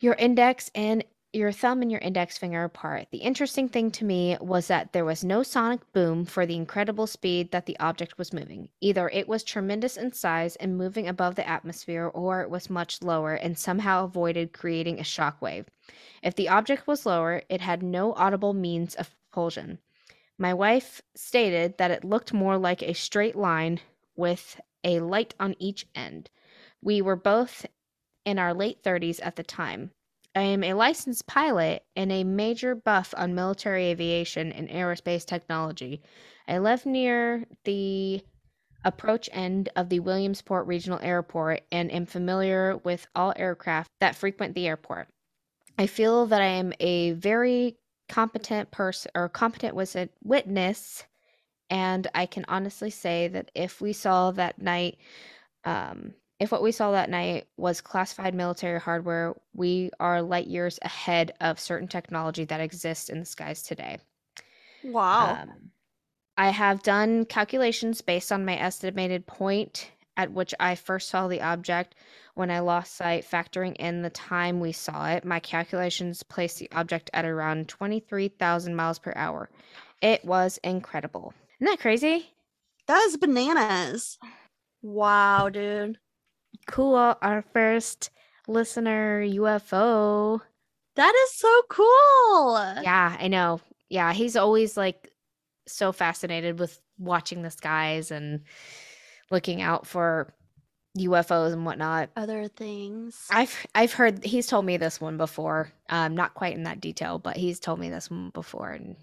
[0.00, 3.08] your index and your thumb and your index finger apart.
[3.10, 7.06] The interesting thing to me was that there was no sonic boom for the incredible
[7.06, 8.70] speed that the object was moving.
[8.80, 13.02] Either it was tremendous in size and moving above the atmosphere, or it was much
[13.02, 15.66] lower and somehow avoided creating a shock wave.
[16.22, 19.78] If the object was lower, it had no audible means of propulsion.
[20.38, 23.80] My wife stated that it looked more like a straight line
[24.16, 26.30] with a light on each end.
[26.80, 27.66] We were both
[28.24, 29.90] in our late 30s at the time.
[30.38, 36.00] I am a licensed pilot and a major buff on military aviation and aerospace technology.
[36.46, 38.22] I live near the
[38.84, 44.54] approach end of the Williamsport Regional Airport and am familiar with all aircraft that frequent
[44.54, 45.08] the airport.
[45.76, 47.76] I feel that I am a very
[48.08, 49.74] competent person or competent
[50.22, 51.04] witness,
[51.68, 54.98] and I can honestly say that if we saw that night,
[55.64, 60.78] um, if what we saw that night was classified military hardware, we are light years
[60.82, 63.98] ahead of certain technology that exists in the skies today.
[64.84, 65.38] Wow.
[65.42, 65.70] Um,
[66.36, 71.40] I have done calculations based on my estimated point at which I first saw the
[71.40, 71.94] object
[72.34, 75.24] when I lost sight, factoring in the time we saw it.
[75.24, 79.48] My calculations place the object at around 23,000 miles per hour.
[80.02, 81.32] It was incredible.
[81.60, 82.30] Isn't that crazy?
[82.88, 84.18] That is bananas.
[84.82, 85.98] Wow, dude.
[86.68, 87.16] Cool.
[87.20, 88.10] Our first
[88.46, 90.40] listener UFO.
[90.96, 92.56] That is so cool.
[92.82, 93.60] Yeah, I know.
[93.88, 95.10] Yeah, he's always like
[95.66, 98.42] so fascinated with watching the skies and
[99.30, 100.34] looking out for
[100.98, 102.10] UFOs and whatnot.
[102.16, 103.26] Other things.
[103.30, 105.70] I've I've heard he's told me this one before.
[105.88, 108.96] Um, not quite in that detail, but he's told me this one before, and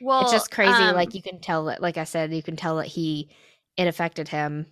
[0.00, 0.72] well, it's just crazy.
[0.72, 3.28] um, like you can tell that, like I said, you can tell that he
[3.76, 4.66] it affected him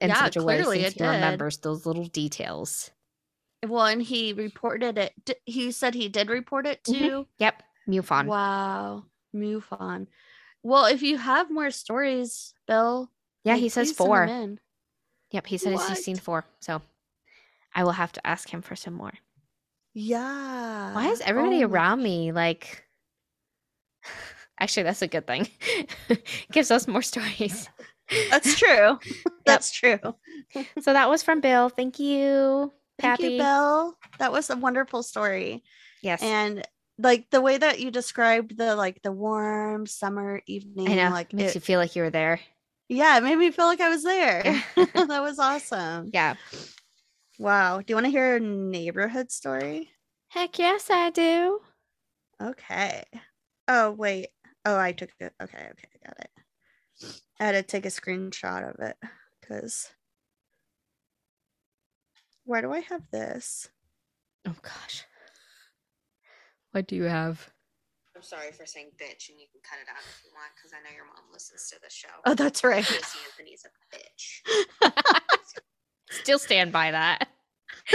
[0.00, 1.06] in Yeah, such a way since it he did.
[1.06, 2.90] remembers those little details.
[3.66, 5.12] well, and he reported it.
[5.44, 6.98] He said he did report it Mhm.
[6.98, 7.26] too.
[7.38, 8.26] Yep, MUFON.
[8.26, 10.06] Wow, MUFON.
[10.62, 13.10] Well, if you have more stories, Bill.
[13.44, 14.26] Yeah, he says four.
[15.30, 16.44] Yep, he said he's seen four.
[16.60, 16.82] So
[17.74, 19.12] I will have to ask him for some more.
[19.92, 20.94] Yeah.
[20.94, 22.84] Why is everybody Oh around me like?
[24.58, 25.48] Actually, that's a good thing.
[26.52, 27.68] Gives us more stories.
[28.30, 28.98] That's true.
[29.46, 29.98] That's true.
[30.80, 31.68] so that was from Bill.
[31.68, 33.34] Thank you, Thank Pappy.
[33.34, 33.94] you, Bill.
[34.18, 35.62] That was a wonderful story.
[36.02, 36.66] Yes, And
[36.98, 41.10] like the way that you described the like the warm summer evening, I know.
[41.10, 42.40] like makes it, you feel like you were there.
[42.88, 44.42] yeah, it made me feel like I was there.
[44.94, 46.10] that was awesome.
[46.12, 46.34] Yeah.
[47.38, 47.78] Wow.
[47.78, 49.90] Do you want to hear a neighborhood story?
[50.28, 51.60] Heck yes, I do.
[52.42, 53.02] Okay.
[53.68, 54.28] Oh wait.
[54.64, 55.32] Oh, I took it.
[55.42, 56.29] Okay, okay, I got it.
[57.40, 58.96] I had to take a screenshot of it
[59.40, 59.90] because
[62.44, 63.68] why do I have this?
[64.46, 65.04] Oh gosh.
[66.72, 67.50] What do you have?
[68.14, 70.72] I'm sorry for saying bitch, and you can cut it out if you want, because
[70.74, 72.08] I know your mom listens to the show.
[72.26, 72.84] Oh, that's right.
[72.84, 75.22] Casey Anthony's a bitch.
[76.10, 77.28] Still stand by that.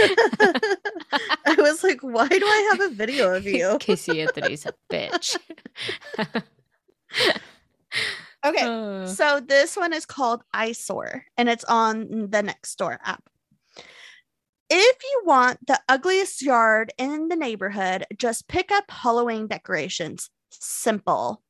[1.46, 3.76] I was like, why do I have a video of you?
[3.78, 5.38] Casey Anthony's a bitch.
[8.46, 8.62] Okay.
[8.64, 13.24] Uh, So this one is called Eyesore and it's on the Nextdoor app.
[14.68, 20.30] If you want the ugliest yard in the neighborhood, just pick up Halloween decorations.
[20.50, 21.42] Simple.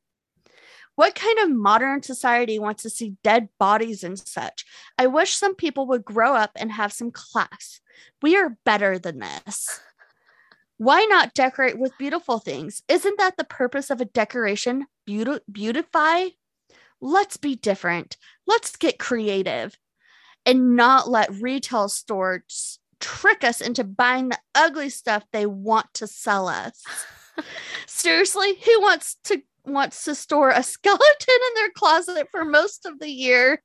[0.95, 4.65] What kind of modern society wants to see dead bodies and such?
[4.97, 7.81] I wish some people would grow up and have some class.
[8.21, 9.79] We are better than this.
[10.77, 12.83] Why not decorate with beautiful things?
[12.87, 14.85] Isn't that the purpose of a decoration?
[15.07, 16.27] Beauti- beautify?
[17.01, 18.17] Let's be different.
[18.45, 19.77] Let's get creative
[20.45, 26.07] and not let retail stores trick us into buying the ugly stuff they want to
[26.07, 26.83] sell us.
[27.85, 32.99] Seriously, who wants to wants to store a skeleton in their closet for most of
[32.99, 33.61] the year?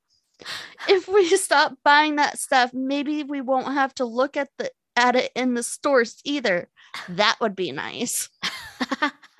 [0.89, 5.15] If we stop buying that stuff, maybe we won't have to look at the at
[5.15, 6.69] it in the stores either.
[7.09, 8.29] That would be nice.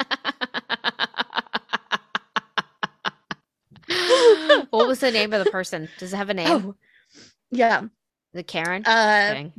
[4.70, 5.90] what was the name of the person?
[5.98, 6.48] Does it have a name?
[6.48, 6.76] Oh,
[7.52, 7.84] yeah.
[8.34, 8.84] The Karen?
[8.86, 9.50] Uh,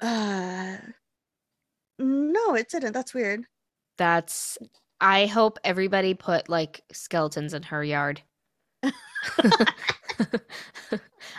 [0.00, 0.76] uh,
[1.98, 2.92] no, it didn't.
[2.92, 3.44] That's weird.
[3.98, 4.58] That's.
[5.00, 8.22] I hope everybody put like skeletons in her yard.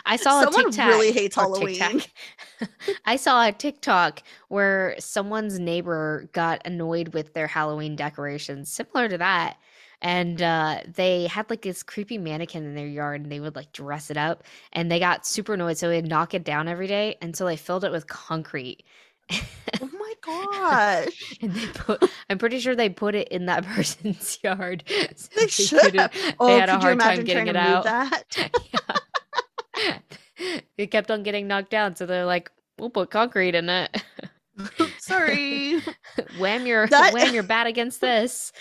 [0.06, 0.88] I saw Someone a TikTok.
[0.88, 2.02] really hates Halloween.
[3.04, 9.18] I saw a TikTok where someone's neighbor got annoyed with their Halloween decorations, similar to
[9.18, 9.58] that.
[10.00, 13.72] And uh, they had like this creepy mannequin in their yard and they would like
[13.72, 14.44] dress it up.
[14.72, 15.76] And they got super annoyed.
[15.78, 17.16] So they'd knock it down every day.
[17.20, 18.84] until they filled it with concrete.
[19.30, 21.36] Oh my gosh.
[21.42, 24.84] and they put, I'm pretty sure they put it in that person's yard.
[25.16, 26.12] so They should couldn't- have.
[26.12, 27.84] They Oh, had a could you hard time imagine getting trying it to out.
[27.84, 28.50] that?
[30.38, 30.58] yeah.
[30.76, 31.96] it kept on getting knocked down.
[31.96, 34.02] So they're like, we'll put concrete in it.
[34.98, 35.80] Sorry.
[36.38, 38.52] wham your That- wham your bat against this.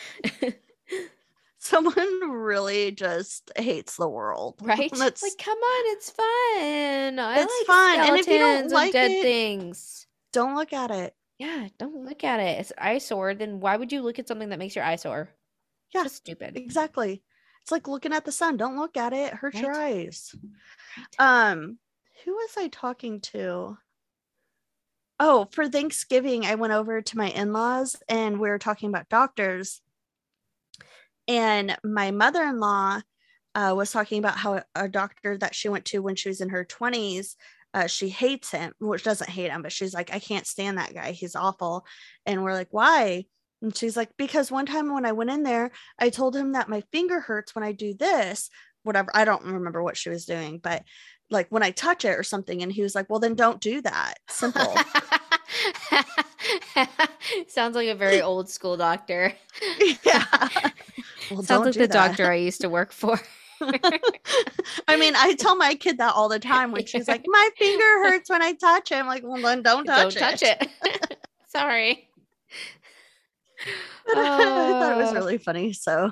[1.59, 4.55] Someone really just hates the world.
[4.61, 4.91] right?
[4.95, 7.19] That's like, come on, it's fun.
[7.19, 10.05] I It's like fun, and if you don't like dead it- things.
[10.33, 11.15] don't look at it.
[11.39, 12.59] Yeah, don't look at it.
[12.59, 13.35] It's eyesore.
[13.35, 15.29] Then why would you look at something that makes your eye sore?
[15.93, 16.57] Yeah, Just stupid.
[16.57, 17.21] Exactly.
[17.61, 18.57] It's like looking at the sun.
[18.57, 19.33] Don't look at it.
[19.33, 20.07] It hurts your Right.
[20.07, 20.35] eyes.
[21.19, 21.77] Um,
[22.25, 23.77] who was I talking to?
[25.19, 29.81] Oh, for Thanksgiving, I went over to my in-laws and we were talking about doctors.
[31.27, 33.01] And my mother-in-law
[33.55, 36.49] uh, was talking about how a doctor that she went to when she was in
[36.49, 37.35] her 20s,
[37.73, 40.93] uh, she hates him, which doesn't hate him, but she's like, I can't stand that
[40.93, 41.11] guy.
[41.11, 41.85] He's awful.
[42.25, 43.25] And we're like, why?
[43.61, 46.69] And she's like, because one time when I went in there, I told him that
[46.69, 48.49] my finger hurts when I do this,
[48.83, 49.09] whatever.
[49.13, 50.83] I don't remember what she was doing, but
[51.29, 52.61] like when I touch it or something.
[52.61, 54.15] And he was like, well, then don't do that.
[54.29, 54.61] Simple.
[57.47, 59.33] Sounds like a very old school doctor.
[60.03, 60.25] yeah.
[61.29, 61.91] Well, Sounds like the that.
[61.91, 63.19] doctor I used to work for.
[64.87, 67.83] I mean, I tell my kid that all the time when she's like, "My finger
[68.03, 70.19] hurts when I touch it." I'm like, "Well, then don't touch it.
[70.19, 71.17] Don't touch it." it.
[71.49, 72.07] Sorry.
[74.05, 74.37] But I
[74.71, 75.15] thought it was Oh.
[75.15, 75.73] really funny.
[75.73, 76.11] So,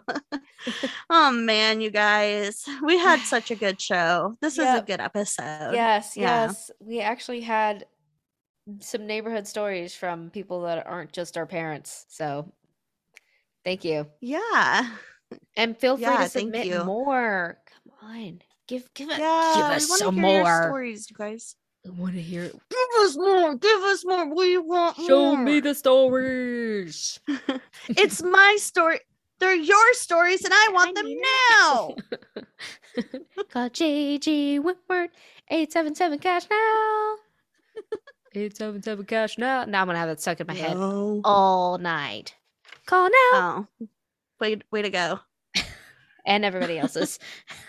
[1.09, 4.36] oh man, you guys, we had such a good show.
[4.41, 5.71] This is a good episode.
[5.73, 6.47] Yes, Yeah.
[6.47, 6.71] yes.
[6.81, 7.86] We actually had
[8.80, 12.05] some neighborhood stories from people that aren't just our parents.
[12.09, 12.51] So
[13.63, 14.07] thank you.
[14.22, 14.89] Yeah.
[15.57, 16.84] And feel free Yeah, to thank submit you.
[16.84, 17.57] more.
[17.66, 18.41] Come on.
[18.68, 19.53] Give give it Yeah.
[19.55, 20.63] give us some more.
[20.63, 21.55] stories, you guys.
[21.86, 23.55] I want to hear Give us more.
[23.55, 24.34] Give us more.
[24.34, 25.43] We want Show more.
[25.43, 27.20] me the stories.
[27.89, 28.99] it's my story.
[29.39, 31.95] They're your stories, and I want them now.
[33.51, 35.11] Call JG Wentworth
[35.51, 37.16] 877 cash now.
[38.36, 39.65] 877 cash now.
[39.65, 41.21] Now I'm gonna have it stuck in my head No.
[41.23, 42.36] all night.
[42.86, 43.67] Call now.
[43.81, 43.88] Oh,
[44.39, 45.19] way, way to go.
[46.25, 47.19] and everybody else's.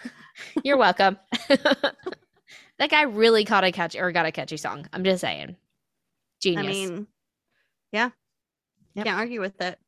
[0.65, 1.19] You're welcome.
[1.49, 4.87] that guy really caught a catchy or got a catchy song.
[4.93, 5.57] I'm just saying.
[6.43, 6.65] Genius.
[6.65, 7.07] I mean,
[7.93, 8.11] yeah.
[8.95, 9.05] Yep.
[9.07, 9.79] Can't argue with it.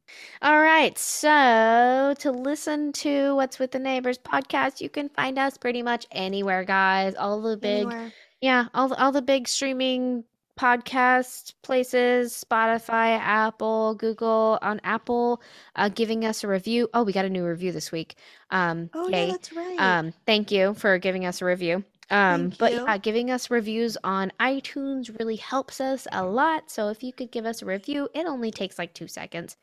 [0.43, 0.97] All right.
[0.99, 6.07] So to listen to What's with the Neighbors podcast, you can find us pretty much
[6.11, 7.15] anywhere, guys.
[7.15, 8.13] All the big Anywhere.
[8.41, 10.25] Yeah, all the, all the big streaming
[10.59, 14.59] podcast places, Spotify, Apple, Google.
[14.61, 15.41] On Apple,
[15.77, 16.89] uh, giving us a review.
[16.93, 18.17] Oh, we got a new review this week.
[18.51, 19.77] Um, Oh yeah, that's right.
[19.79, 21.85] Um, thank you for giving us a review.
[22.11, 22.85] Um, Thank but you.
[22.85, 26.71] yeah, giving us reviews on iTunes really helps us a lot.
[26.71, 29.57] So if you could give us a review, it only takes like two seconds.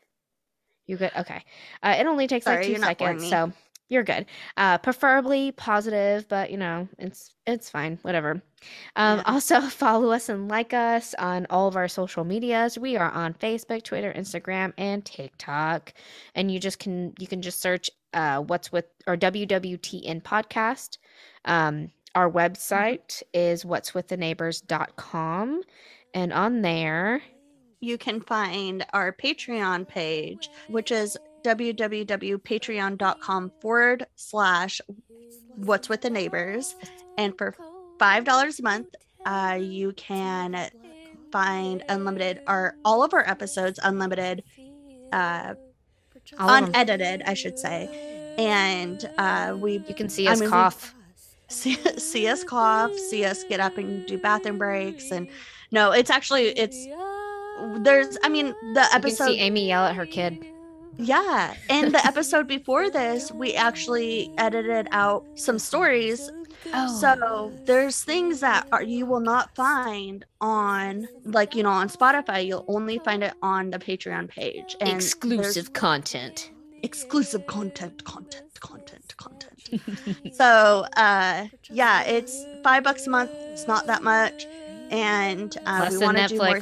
[0.86, 1.10] You're good.
[1.16, 1.42] Okay.
[1.82, 3.52] Uh, it only takes Sorry, like 2 you're not seconds, so
[3.88, 4.26] you're good.
[4.56, 7.98] Uh, preferably positive, but you know, it's it's fine.
[8.02, 8.42] Whatever.
[8.96, 9.22] Um, Yeah.
[9.26, 12.78] also follow us and like us on all of our social medias.
[12.78, 15.94] We are on Facebook, Twitter, Instagram, and TikTok.
[16.34, 20.98] And you just can you can just search uh, what's with or WWTN podcast.
[21.44, 25.62] Um, our website is what's with the neighbors.com.
[26.14, 27.20] And on there,
[27.80, 31.16] you can find our Patreon page, which is
[31.46, 34.80] www.patreon.com forward slash
[35.54, 36.74] what's with the neighbors.
[37.16, 37.54] And for
[37.98, 38.88] $5 a month,
[39.24, 40.68] uh, you can
[41.30, 44.42] find unlimited or all of our episodes unlimited,
[45.12, 45.54] uh,
[46.38, 46.68] all of 'em.
[46.70, 48.34] unedited, I should say.
[48.38, 50.94] And uh, we you can see I us mean, cough.
[51.48, 55.12] see, see us cough, see us get up and do bathroom breaks.
[55.12, 55.28] And
[55.70, 56.86] no, it's actually, it's,
[57.78, 60.44] there's, I mean, the You can episode see Amy yell at her kid.
[60.98, 61.54] Yeah.
[61.68, 66.30] And the episode before this, we actually edited out some stories.
[66.72, 66.98] Oh.
[67.00, 72.44] So there's things that are you will not find on like you know on Spotify.
[72.46, 74.74] You'll only find it on the Patreon page.
[74.80, 76.50] And Exclusive content.
[76.82, 79.82] exclusive content, content, content, content.
[80.34, 83.30] so uh yeah, it's five bucks a month.
[83.52, 84.46] It's not that much.
[84.90, 86.60] And uh, Less we want to do more.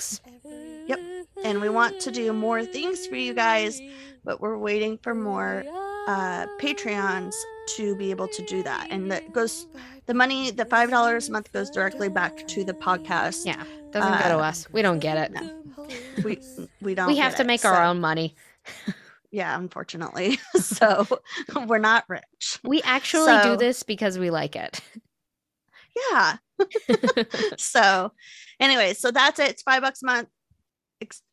[1.45, 3.81] And we want to do more things for you guys,
[4.25, 5.63] but we're waiting for more
[6.09, 7.33] uh, Patreons
[7.77, 8.89] to be able to do that.
[8.91, 9.67] And that goes
[10.07, 13.47] the money, the five dollars a month goes directly back to the podcast.
[13.47, 13.63] Yeah.
[13.93, 14.67] Doesn't go to Uh, us.
[14.73, 15.33] We don't get it.
[15.33, 15.61] no.
[16.25, 16.41] We
[16.81, 17.07] we don't.
[17.07, 18.35] we have to it, make our own money.
[19.31, 20.39] Yeah, unfortunately.
[20.57, 21.07] so
[21.67, 22.59] we're not rich.
[22.65, 24.81] We actually So- do this because we like it.
[26.11, 26.37] Yeah.
[27.57, 28.13] so
[28.59, 29.51] anyway, so that's it.
[29.51, 30.29] It's five bucks a month.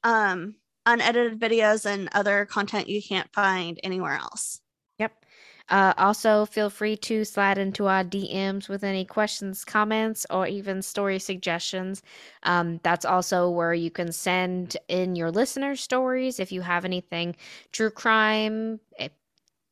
[0.04, 0.56] Um,
[0.86, 4.62] unedited videos and other content you can't find anywhere else.
[5.00, 5.26] Yep.
[5.70, 10.82] Uh, also, feel free to slide into our DMs with any questions, comments, or even
[10.82, 12.02] story suggestions.
[12.44, 17.36] Um, that's also where you can send in your listener stories if you have anything
[17.72, 19.10] true crime, eh,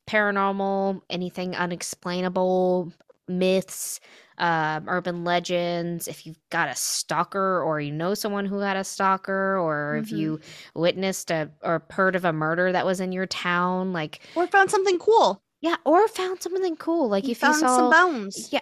[0.08, 2.94] paranormal, anything unexplainable,
[3.28, 4.00] myths,
[4.40, 6.08] um, urban legends.
[6.08, 10.12] If you've got a stalker or you know someone who had a stalker, or if
[10.12, 10.18] Mhm.
[10.18, 10.40] you
[10.76, 14.72] witnessed a or heard of a murder that was in your town, like Or found
[14.72, 15.42] something cool.
[15.62, 17.10] yeah, or found something cool.
[17.10, 18.50] Like You if you found saw some bones.
[18.52, 18.62] Yeah,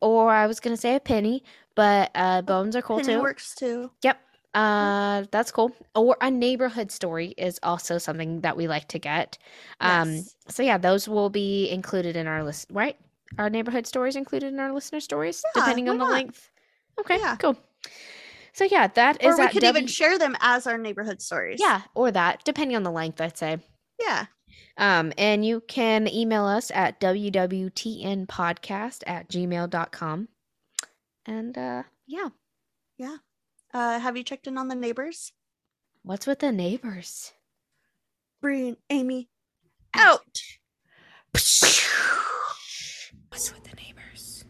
[0.00, 1.42] or I was gonna say a penny,
[1.74, 3.22] but uh bones are cool Penny too.
[3.22, 3.90] works too.
[4.02, 4.18] Yep.
[4.54, 5.72] Uh that's cool.
[5.94, 9.38] Or a neighborhood story is also something that we like to get.
[9.80, 10.34] Um Yes.
[10.48, 12.96] so yeah, those will be included in our list, right?
[13.36, 16.12] Our neighborhood stories included in our listener stories, Yeah, depending on the not?
[16.12, 16.50] length.
[16.98, 17.36] Okay, Yeah.
[17.36, 17.56] cool.
[18.54, 21.60] So yeah, that Or is we could even share them as our neighborhood stories.
[21.60, 23.58] Yeah, or that, depending on the length, I'd say.
[24.00, 24.26] Yeah.
[24.76, 30.28] Um, and you can email us at wwtnpodcast at gmail.com.
[31.26, 32.28] And uh, yeah,
[32.96, 33.16] Yeah.
[33.74, 35.32] Uh, have you checked in on the neighbors?
[36.02, 37.32] What's with the neighbors?
[38.40, 39.28] Bree and Amy
[39.94, 40.40] out.
[43.38, 43.67] With